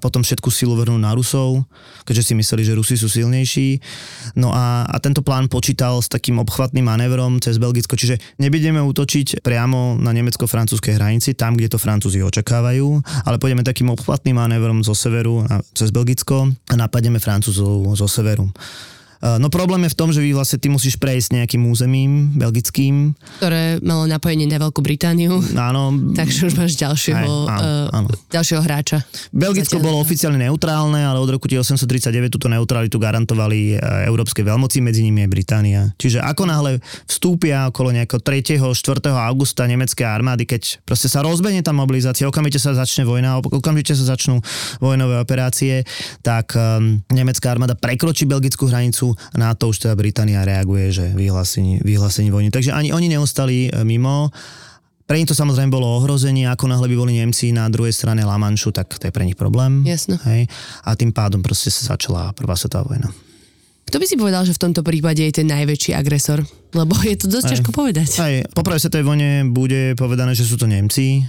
[0.04, 1.64] potom všetku silu vrhnúť na Rusov,
[2.04, 3.80] keďže si mysleli, že Rusi sú silnejší.
[4.36, 9.40] No a, a tento plán počítal s takým obchvatným manévrom cez Belgicko, čiže nebudeme útočiť
[9.40, 14.92] priamo na nemecko-francúzskej hranici, tam, kde to Francúzi očakávajú, ale pôjdeme takým obchvatným manévrom zo
[14.92, 18.44] severu cez Belgicko a napadneme Francúzov zo severu.
[18.44, 18.52] Eh,
[19.20, 23.14] no problém je v tom, že vy vlastne ty musíš prejsť nejakým územím belgickým.
[23.42, 25.42] Ktoré malo napojenie na Veľkú Britániu.
[25.54, 25.92] Áno.
[26.16, 28.08] Takže už máš ďalšieho, aj, áno, uh, áno.
[28.32, 29.04] ďalšieho hráča.
[29.34, 35.04] Belgicko bolo oficiálne neutrálne, ale od roku 1839 túto neutralitu garantovali eh, európske veľmoci, medzi
[35.04, 35.82] nimi je Británia.
[36.00, 36.72] Čiže ako náhle
[37.04, 38.72] vstúpia okolo nejakého 3.
[38.72, 39.04] 4.
[39.12, 44.16] augusta nemecké armády, keď proste sa rozbehne tá mobilizácia, okamžite sa začne vojna, okamžite sa
[44.16, 44.40] začnú
[44.80, 45.84] vojnové operácie,
[46.24, 49.03] tak um, nemecká armáda prekročí belgickú hranicu,
[49.36, 52.48] na to už teda Británia reaguje, že vyhlásení, vyhlásení vojny.
[52.48, 54.32] Takže ani oni neostali e, mimo.
[55.04, 58.40] Pre nich to samozrejme bolo ohrozenie, ako náhle by boli Nemci na druhej strane La
[58.40, 59.84] Manchu, tak to je pre nich problém.
[59.84, 60.16] Jasno.
[60.24, 60.48] Hej?
[60.88, 63.12] A tým pádom proste sa začala prvá svetová vojna.
[63.94, 66.42] Kto by si povedal, že v tomto prípade je ten najväčší agresor?
[66.74, 68.08] Lebo je to dosť aj, ťažko povedať.
[68.18, 71.22] Aj, po prvej svetovej vojne bude povedané, že sú to Nemci.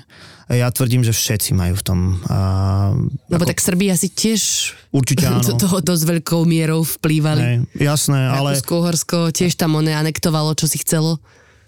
[0.49, 1.99] Ja tvrdím, že všetci majú v tom.
[2.25, 2.89] A,
[3.29, 3.53] Lebo ako...
[3.53, 5.45] tak Srbi asi tiež Určite áno.
[5.45, 7.41] do toho dosť veľkou mierou vplývali.
[7.45, 8.57] Aj, jasné, ale...
[8.57, 11.21] Rakúsko, tiež tam one anektovalo, čo si chcelo.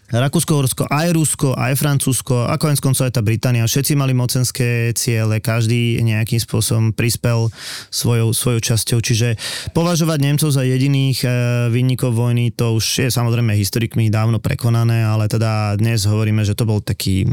[0.08, 3.68] Rakúsko-Horsko, aj Rusko, aj Francúzsko a konec koncov aj tá Británia.
[3.68, 7.52] Všetci mali mocenské ciele, každý nejakým spôsobom prispel
[7.92, 9.04] svojou, svojou časťou.
[9.04, 9.36] Čiže
[9.76, 11.30] považovať Nemcov za jediných e,
[11.76, 16.64] vinníkov vojny, to už je samozrejme historikmi dávno prekonané, ale teda dnes hovoríme, že to
[16.64, 17.28] bol taký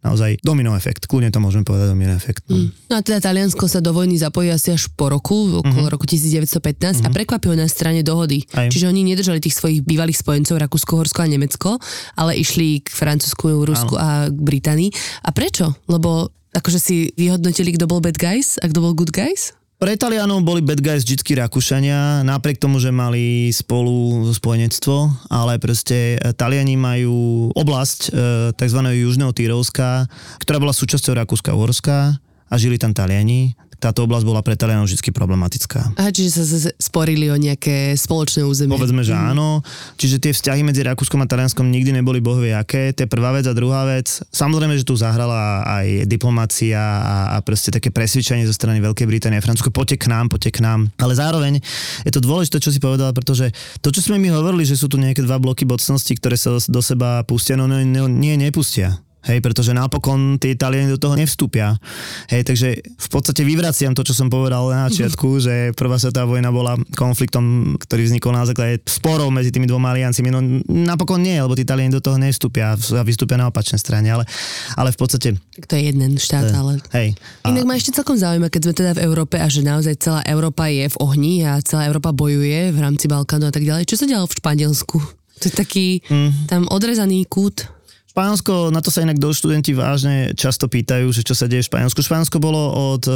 [0.00, 1.04] naozaj domino efekt.
[1.04, 2.48] Kľudne to môžeme povedať domino efekt.
[2.48, 2.56] No.
[2.56, 2.68] Mm.
[2.88, 5.92] no a teda Taliansko sa do vojny zapojí asi až po roku, okolo mm-hmm.
[5.92, 7.04] roku 1915 mm-hmm.
[7.04, 7.16] a mhm.
[7.20, 8.48] prekvapilo na strane dohody.
[8.56, 8.72] Aj.
[8.72, 11.76] Čiže oni nedržali tých svojich bývalých spojencov Rakúsko, Horsko a Nemecko,
[12.14, 14.90] ale išli k Francúzsku, Rusku a k Británii.
[15.26, 15.74] A prečo?
[15.86, 19.52] Lebo akože si vyhodnotili, kto bol bad guys a kto bol good guys?
[19.74, 26.14] Pre Talianov boli bad guys vždycky Rakúšania, napriek tomu, že mali spolu spojenectvo, ale proste
[26.14, 28.10] e, Taliani majú oblasť e,
[28.54, 28.80] tzv.
[28.80, 30.06] Južného Tyrolska,
[30.40, 32.16] ktorá bola súčasťou Rakúska-Uhorska
[32.48, 35.92] a žili tam Taliani táto oblasť bola pre Talianov vždy problematická.
[36.00, 36.44] Aha, čiže sa
[36.80, 38.72] sporili o nejaké spoločné územie.
[38.72, 39.36] Povedzme, že mm.
[39.36, 39.60] áno.
[40.00, 42.96] Čiže tie vzťahy medzi Rakúskom a Talianskom nikdy neboli bohvie aké.
[42.96, 44.24] To je prvá vec a druhá vec.
[44.32, 49.36] Samozrejme, že tu zahrala aj diplomácia a, a proste také presvedčenie zo strany Veľkej Británie
[49.36, 49.68] a Francúzsko.
[49.68, 50.88] Poďte k nám, poďte k nám.
[50.96, 51.60] Ale zároveň
[52.08, 53.52] je to dôležité, čo si povedala, pretože
[53.84, 56.80] to, čo sme my hovorili, že sú tu nejaké dva bloky mocnosti, ktoré sa do
[56.80, 61.80] seba pustia, no nie, nie nepustia Hej, pretože napokon tí Italiani do toho nevstúpia.
[62.28, 66.52] Hej, takže v podstate vyvraciam to, čo som povedal na začiatku, že prvá svetová vojna
[66.52, 70.28] bola konfliktom, ktorý vznikol na základe sporov medzi tými dvoma alianciami.
[70.28, 74.28] No napokon nie, lebo tí Italiani do toho nevstúpia a vystúpia na opačnej strane, ale,
[74.76, 75.28] ale v podstate...
[75.56, 76.84] Tak to je jeden štát, ale...
[76.92, 77.16] Hej.
[77.44, 77.48] A...
[77.48, 80.68] Inak ma ešte celkom zaujíma, keď sme teda v Európe a že naozaj celá Európa
[80.68, 83.88] je v ohni a celá Európa bojuje v rámci Balkánu a tak ďalej.
[83.88, 84.96] Čo sa dialo v Španielsku?
[85.40, 86.46] To je taký mm.
[86.46, 87.73] tam odrezaný kút.
[88.14, 91.70] Španielsko, na to sa inak do študenti vážne často pýtajú, že čo sa deje v
[91.74, 91.98] Španielsku.
[91.98, 93.14] Španielsko bolo od, e,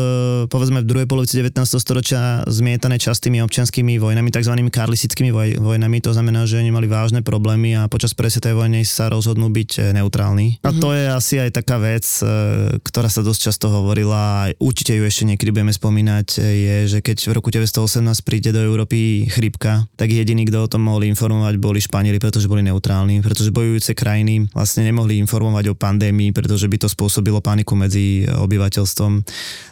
[0.51, 1.79] povedzme, v druhej polovici 19.
[1.79, 4.59] storočia zmietané častými občianskými vojnami, tzv.
[4.59, 6.03] karlistickými voj, vojnami.
[6.03, 9.81] To znamená, že oni mali vážne problémy a počas presvetej vojny sa rozhodnú byť e,
[10.03, 10.59] neutrálni.
[10.67, 14.99] A to je asi aj taká vec, e, ktorá sa dosť často hovorila a určite
[14.99, 19.87] ju ešte niekedy budeme spomínať, je, že keď v roku 1918 príde do Európy chrípka,
[19.95, 24.51] tak jediný, kto o tom mohol informovať, boli Španieli, pretože boli neutrálni, pretože bojujúce krajiny
[24.51, 29.23] vlastne nemohli informovať o pandémii, pretože by to spôsobilo paniku medzi obyvateľstvom,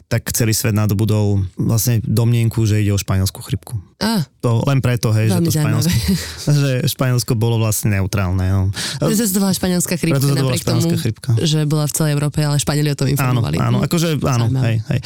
[0.07, 3.75] tak celý svet nadobudol vlastne domnienku, že ide o španielskú chrypku.
[3.97, 4.23] A.
[4.45, 5.97] To len preto, hej, že to Španielsko,
[6.63, 8.45] že Španielsko bolo vlastne neutrálne.
[8.45, 8.63] No.
[9.01, 11.31] Preto sa to bola španielská chrypka, preto napriek tomu, chrypka.
[11.41, 13.57] že bola v celej Európe, ale Španieli o tom informovali.
[13.57, 15.01] Áno, áno, akože áno, hej, hej.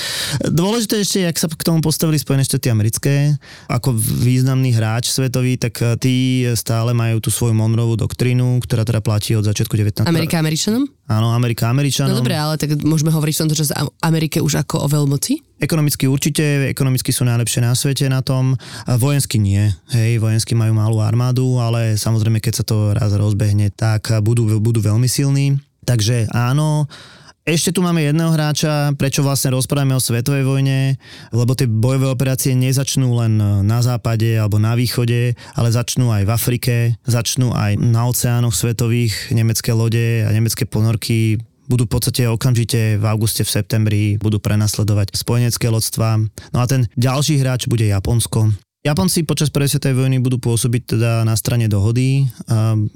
[0.50, 3.38] Dôležité ešte, jak sa k tomu postavili Spojené štáty americké,
[3.70, 9.38] ako významný hráč svetový, tak tí stále majú tú svoju Monrovú doktrínu, ktorá teda platí
[9.38, 9.99] od začiatku 19.
[10.06, 10.82] Amerika Američanom?
[11.10, 12.14] Áno, Amerika Američanom.
[12.14, 15.60] No dobre, ale tak môžeme hovoriť v tomto čase Amerike už ako o veľmoci?
[15.60, 19.68] Ekonomicky určite, ekonomicky sú najlepšie na svete na tom, vojensky nie.
[19.92, 24.80] Hej, vojensky majú malú armádu, ale samozrejme, keď sa to raz rozbehne, tak budú, budú
[24.80, 25.60] veľmi silní.
[25.84, 26.88] Takže áno,
[27.50, 31.00] ešte tu máme jedného hráča, prečo vlastne rozprávame o svetovej vojne,
[31.34, 36.30] lebo tie bojové operácie nezačnú len na západe alebo na východe, ale začnú aj v
[36.30, 36.74] Afrike,
[37.10, 43.04] začnú aj na oceánoch svetových, nemecké lode a nemecké ponorky budú v podstate okamžite v
[43.06, 46.18] auguste, v septembri budú prenasledovať spojenecké lodstva.
[46.50, 48.69] No a ten ďalší hráč bude Japonsko.
[48.80, 52.24] Japonci počas prvej svetovej vojny budú pôsobiť teda na strane dohody,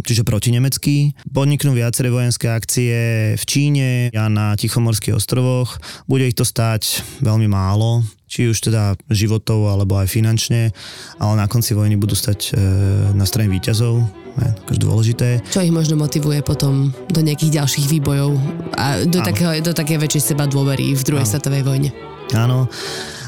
[0.00, 1.12] čiže proti nemecký.
[1.28, 2.96] Podniknú viaceré vojenské akcie
[3.36, 5.76] v Číne a na Tichomorských ostrovoch.
[6.08, 10.72] Bude ich to stáť veľmi málo, či už teda životov alebo aj finančne,
[11.20, 14.08] ale na konci vojny budú stať e, na strane výťazov,
[14.40, 15.28] je akože dôležité.
[15.52, 18.40] Čo ich možno motivuje potom do nejakých ďalších výbojov
[18.72, 21.92] a do, takého, do také väčšej seba dôvery v druhej svetovej vojne.
[22.32, 22.72] Áno.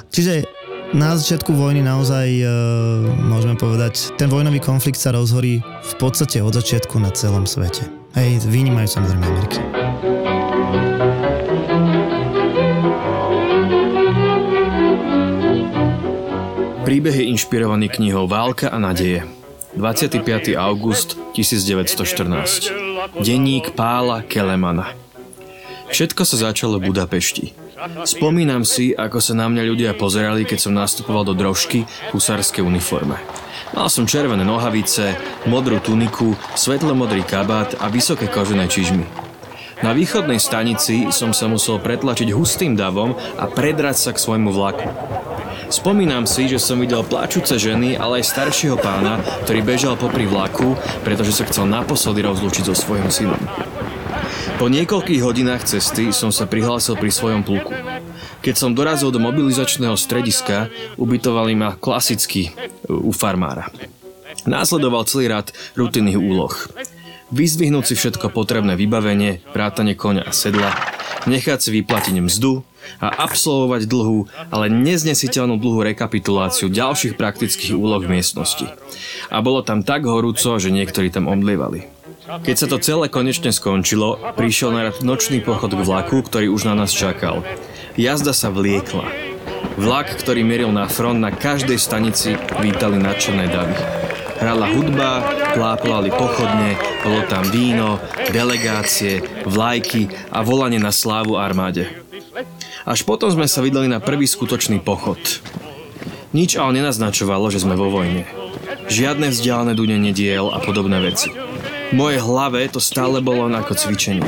[0.09, 0.65] Čiže
[0.97, 2.45] na začiatku vojny naozaj e,
[3.21, 7.85] môžeme povedať, ten vojnový konflikt sa rozhorí v podstate od začiatku na celom svete.
[8.17, 9.61] Hej, vynímajú samozrejme Ameriky.
[16.89, 19.21] Príbeh je inšpirovaný knihou Válka a nadeje.
[19.77, 20.57] 25.
[20.57, 22.73] august 1914.
[23.21, 24.97] Denník Pála Kelemana.
[25.93, 27.66] Všetko sa začalo v Budapešti.
[28.09, 32.65] Spomínam si, ako sa na mňa ľudia pozerali, keď som nastupoval do drožky v husárskej
[32.65, 33.21] uniforme.
[33.77, 35.13] Mal som červené nohavice,
[35.45, 39.05] modrú tuniku, svetlomodrý kabát a vysoké kožené čižmy.
[39.85, 44.89] Na východnej stanici som sa musel pretlačiť hustým davom a predrať sa k svojmu vlaku.
[45.69, 50.81] Spomínam si, že som videl plačúce ženy, ale aj staršieho pána, ktorý bežal popri vlaku,
[51.05, 53.43] pretože sa chcel naposledy rozlúčiť so svojím synom.
[54.57, 57.77] Po niekoľkých hodinách cesty som sa prihlásil pri svojom pluku.
[58.41, 62.57] Keď som dorazil do mobilizačného strediska, ubytovali ma klasicky
[62.89, 63.69] u farmára.
[64.49, 66.57] Následoval celý rad rutinných úloh.
[67.37, 70.73] Vyzvihnúť si všetko potrebné vybavenie, vrátanie koňa a sedla,
[71.29, 72.65] nechať si vyplatiť mzdu
[73.03, 78.71] a absolvovať dlhú, ale neznesiteľnú dlhú rekapituláciu ďalších praktických úloh v miestnosti.
[79.29, 81.96] A bolo tam tak horúco, že niektorí tam omdlievali.
[82.27, 86.67] Keď sa to celé konečne skončilo, prišiel na rad nočný pochod k vlaku, ktorý už
[86.67, 87.47] na nás čakal.
[87.95, 89.07] Jazda sa vliekla.
[89.79, 93.79] Vlak, ktorý mieril na front, na každej stanici vítali nadšené davy.
[94.43, 95.23] Hrala hudba,
[95.55, 96.75] pláplali pochodne,
[97.07, 98.03] bolo tam víno,
[98.35, 101.87] delegácie, vlajky a volanie na slávu armáde.
[102.83, 105.19] Až potom sme sa vydali na prvý skutočný pochod.
[106.35, 108.27] Nič ale nenaznačovalo, že sme vo vojne.
[108.91, 111.46] Žiadne vzdialené dunenie diel a podobné veci.
[111.95, 114.27] Mojej hlave to stále bolo ako cvičenie.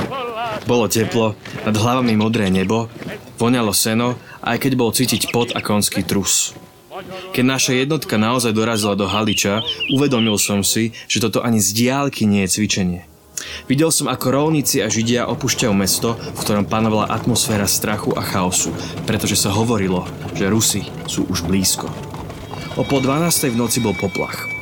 [0.69, 1.35] Bolo teplo,
[1.67, 2.87] nad hlavami modré nebo,
[3.39, 6.55] voňalo seno, aj keď bol cítiť pot a konský trus.
[7.35, 9.63] Keď naša jednotka naozaj dorazila do Haliča,
[9.95, 13.03] uvedomil som si, že toto ani z diálky nie je cvičenie.
[13.71, 18.75] Videl som, ako rolníci a Židia opúšťajú mesto, v ktorom panovala atmosféra strachu a chaosu,
[19.07, 20.03] pretože sa hovorilo,
[20.35, 21.87] že Rusi sú už blízko.
[22.75, 23.55] O pol 12.
[23.55, 24.58] v noci bol poplach.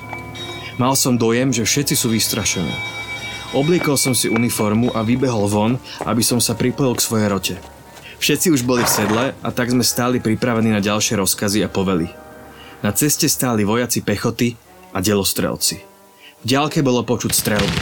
[0.76, 2.72] Mal som dojem, že všetci sú vystrašení.
[3.56, 5.72] Obliekol som si uniformu a vybehol von,
[6.04, 7.54] aby som sa pripojil k svojej rote.
[8.20, 12.12] Všetci už boli v sedle a tak sme stáli pripravení na ďalšie rozkazy a povely.
[12.84, 14.52] Na ceste stáli vojaci pechoty
[14.92, 15.80] a delostrelci.
[16.40, 17.78] V ďalke bolo počuť strelby.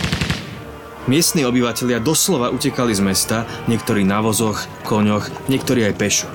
[1.10, 6.28] Miestni obyvatelia doslova utekali z mesta, niektorí na vozoch, koňoch, niektorí aj pešo.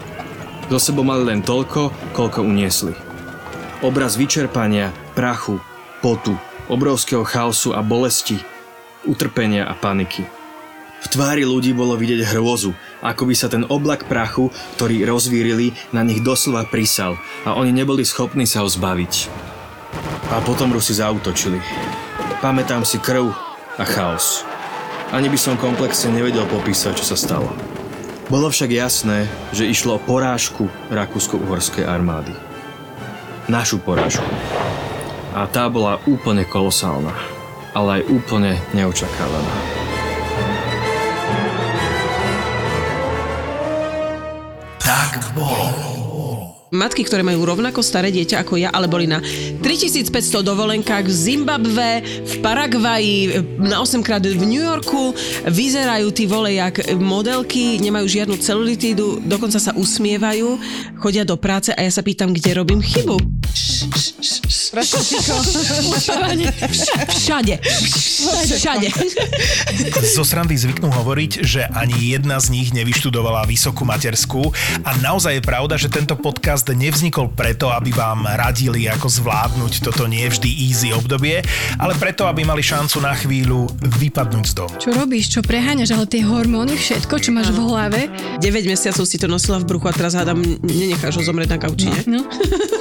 [0.68, 2.93] Zo sebou mali len toľko, koľko uniesli.
[3.80, 5.57] Obraz vyčerpania, prachu,
[6.03, 6.36] potu,
[6.70, 8.39] obrovského chaosu a bolesti,
[9.03, 10.24] utrpenia a paniky.
[10.99, 16.03] V tvári ľudí bolo vidieť hrôzu, ako by sa ten oblak prachu, ktorý rozvírili, na
[16.03, 17.15] nich doslova prisal
[17.47, 19.13] a oni neboli schopní sa ho zbaviť.
[20.30, 21.57] A potom Rusi zautočili.
[22.43, 23.32] Pamätám si krv
[23.80, 24.43] a chaos.
[25.09, 27.49] Ani by som komplexne nevedel popísať, čo sa stalo.
[28.30, 32.36] Bolo však jasné, že išlo o porážku Rakúsko-Uhorskej armády.
[33.49, 34.30] Našu porážku.
[35.39, 37.15] A tá bola úplne kolosálna,
[37.71, 39.55] ale aj úplne neočakávaná.
[44.83, 45.89] Tak bolo.
[46.75, 49.23] Matky, ktoré majú rovnako staré dieťa ako ja, ale boli na
[49.63, 55.15] 3500 dovolenkách v Zimbabve, v Paraguaji, na 8 krát v New Yorku,
[55.47, 60.59] vyzerajú tí vole jak modelky, nemajú žiadnu celulitídu, dokonca sa usmievajú,
[60.99, 63.17] chodia do práce a ja sa pýtam, kde robím chybu.
[67.09, 67.55] Všade.
[68.49, 68.88] Všade.
[70.03, 74.51] Zo srandy zvyknú hovoriť, že ani jedna z nich nevyštudovala vysokú materskú
[74.84, 80.07] a naozaj je pravda, že tento podcast nevznikol preto, aby vám radili, ako zvládnuť toto
[80.07, 81.43] nie vždy easy obdobie,
[81.80, 83.67] ale preto, aby mali šancu na chvíľu
[83.99, 84.75] vypadnúť z domu.
[84.80, 88.07] Čo robíš, čo preháňaš, ale tie hormóny, všetko, čo máš v hlave.
[88.39, 91.88] 9 mesiacov si to nosila v bruchu a teraz hádam, nenecháš ho zomrieť na gauči,
[91.91, 92.01] ne?
[92.07, 92.21] No.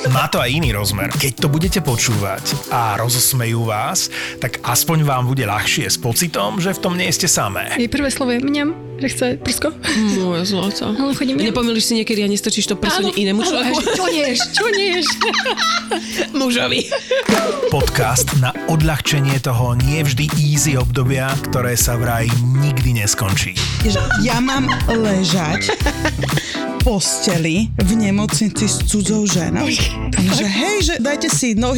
[0.08, 1.10] Má to aj iný rozmer.
[1.12, 4.12] Keď to budete počúvať a rozosmejú vás,
[4.44, 7.80] tak aspoň vám bude ľahšie s pocitom, že v tom nie ste samé.
[7.80, 9.72] Jej prvé slovo je mňam, že chce prsko.
[10.20, 10.92] Moje zlato.
[11.00, 11.48] Ale chodím mňam.
[11.48, 13.80] Nepomýliš si niekedy a nestrčíš to prso inému človeku?
[13.96, 15.08] Čo nieš, čo nieš?
[16.36, 16.92] Mužovi.
[17.72, 22.28] Podcast na odľahčenie toho nie vždy easy obdobia, ktoré sa vraj
[22.60, 23.56] nikdy neskončí.
[24.20, 25.72] ja mám ležať
[26.88, 29.68] posteli v nemocnici s cudzou ženou.
[30.16, 31.77] Že hej, že dajte si nohy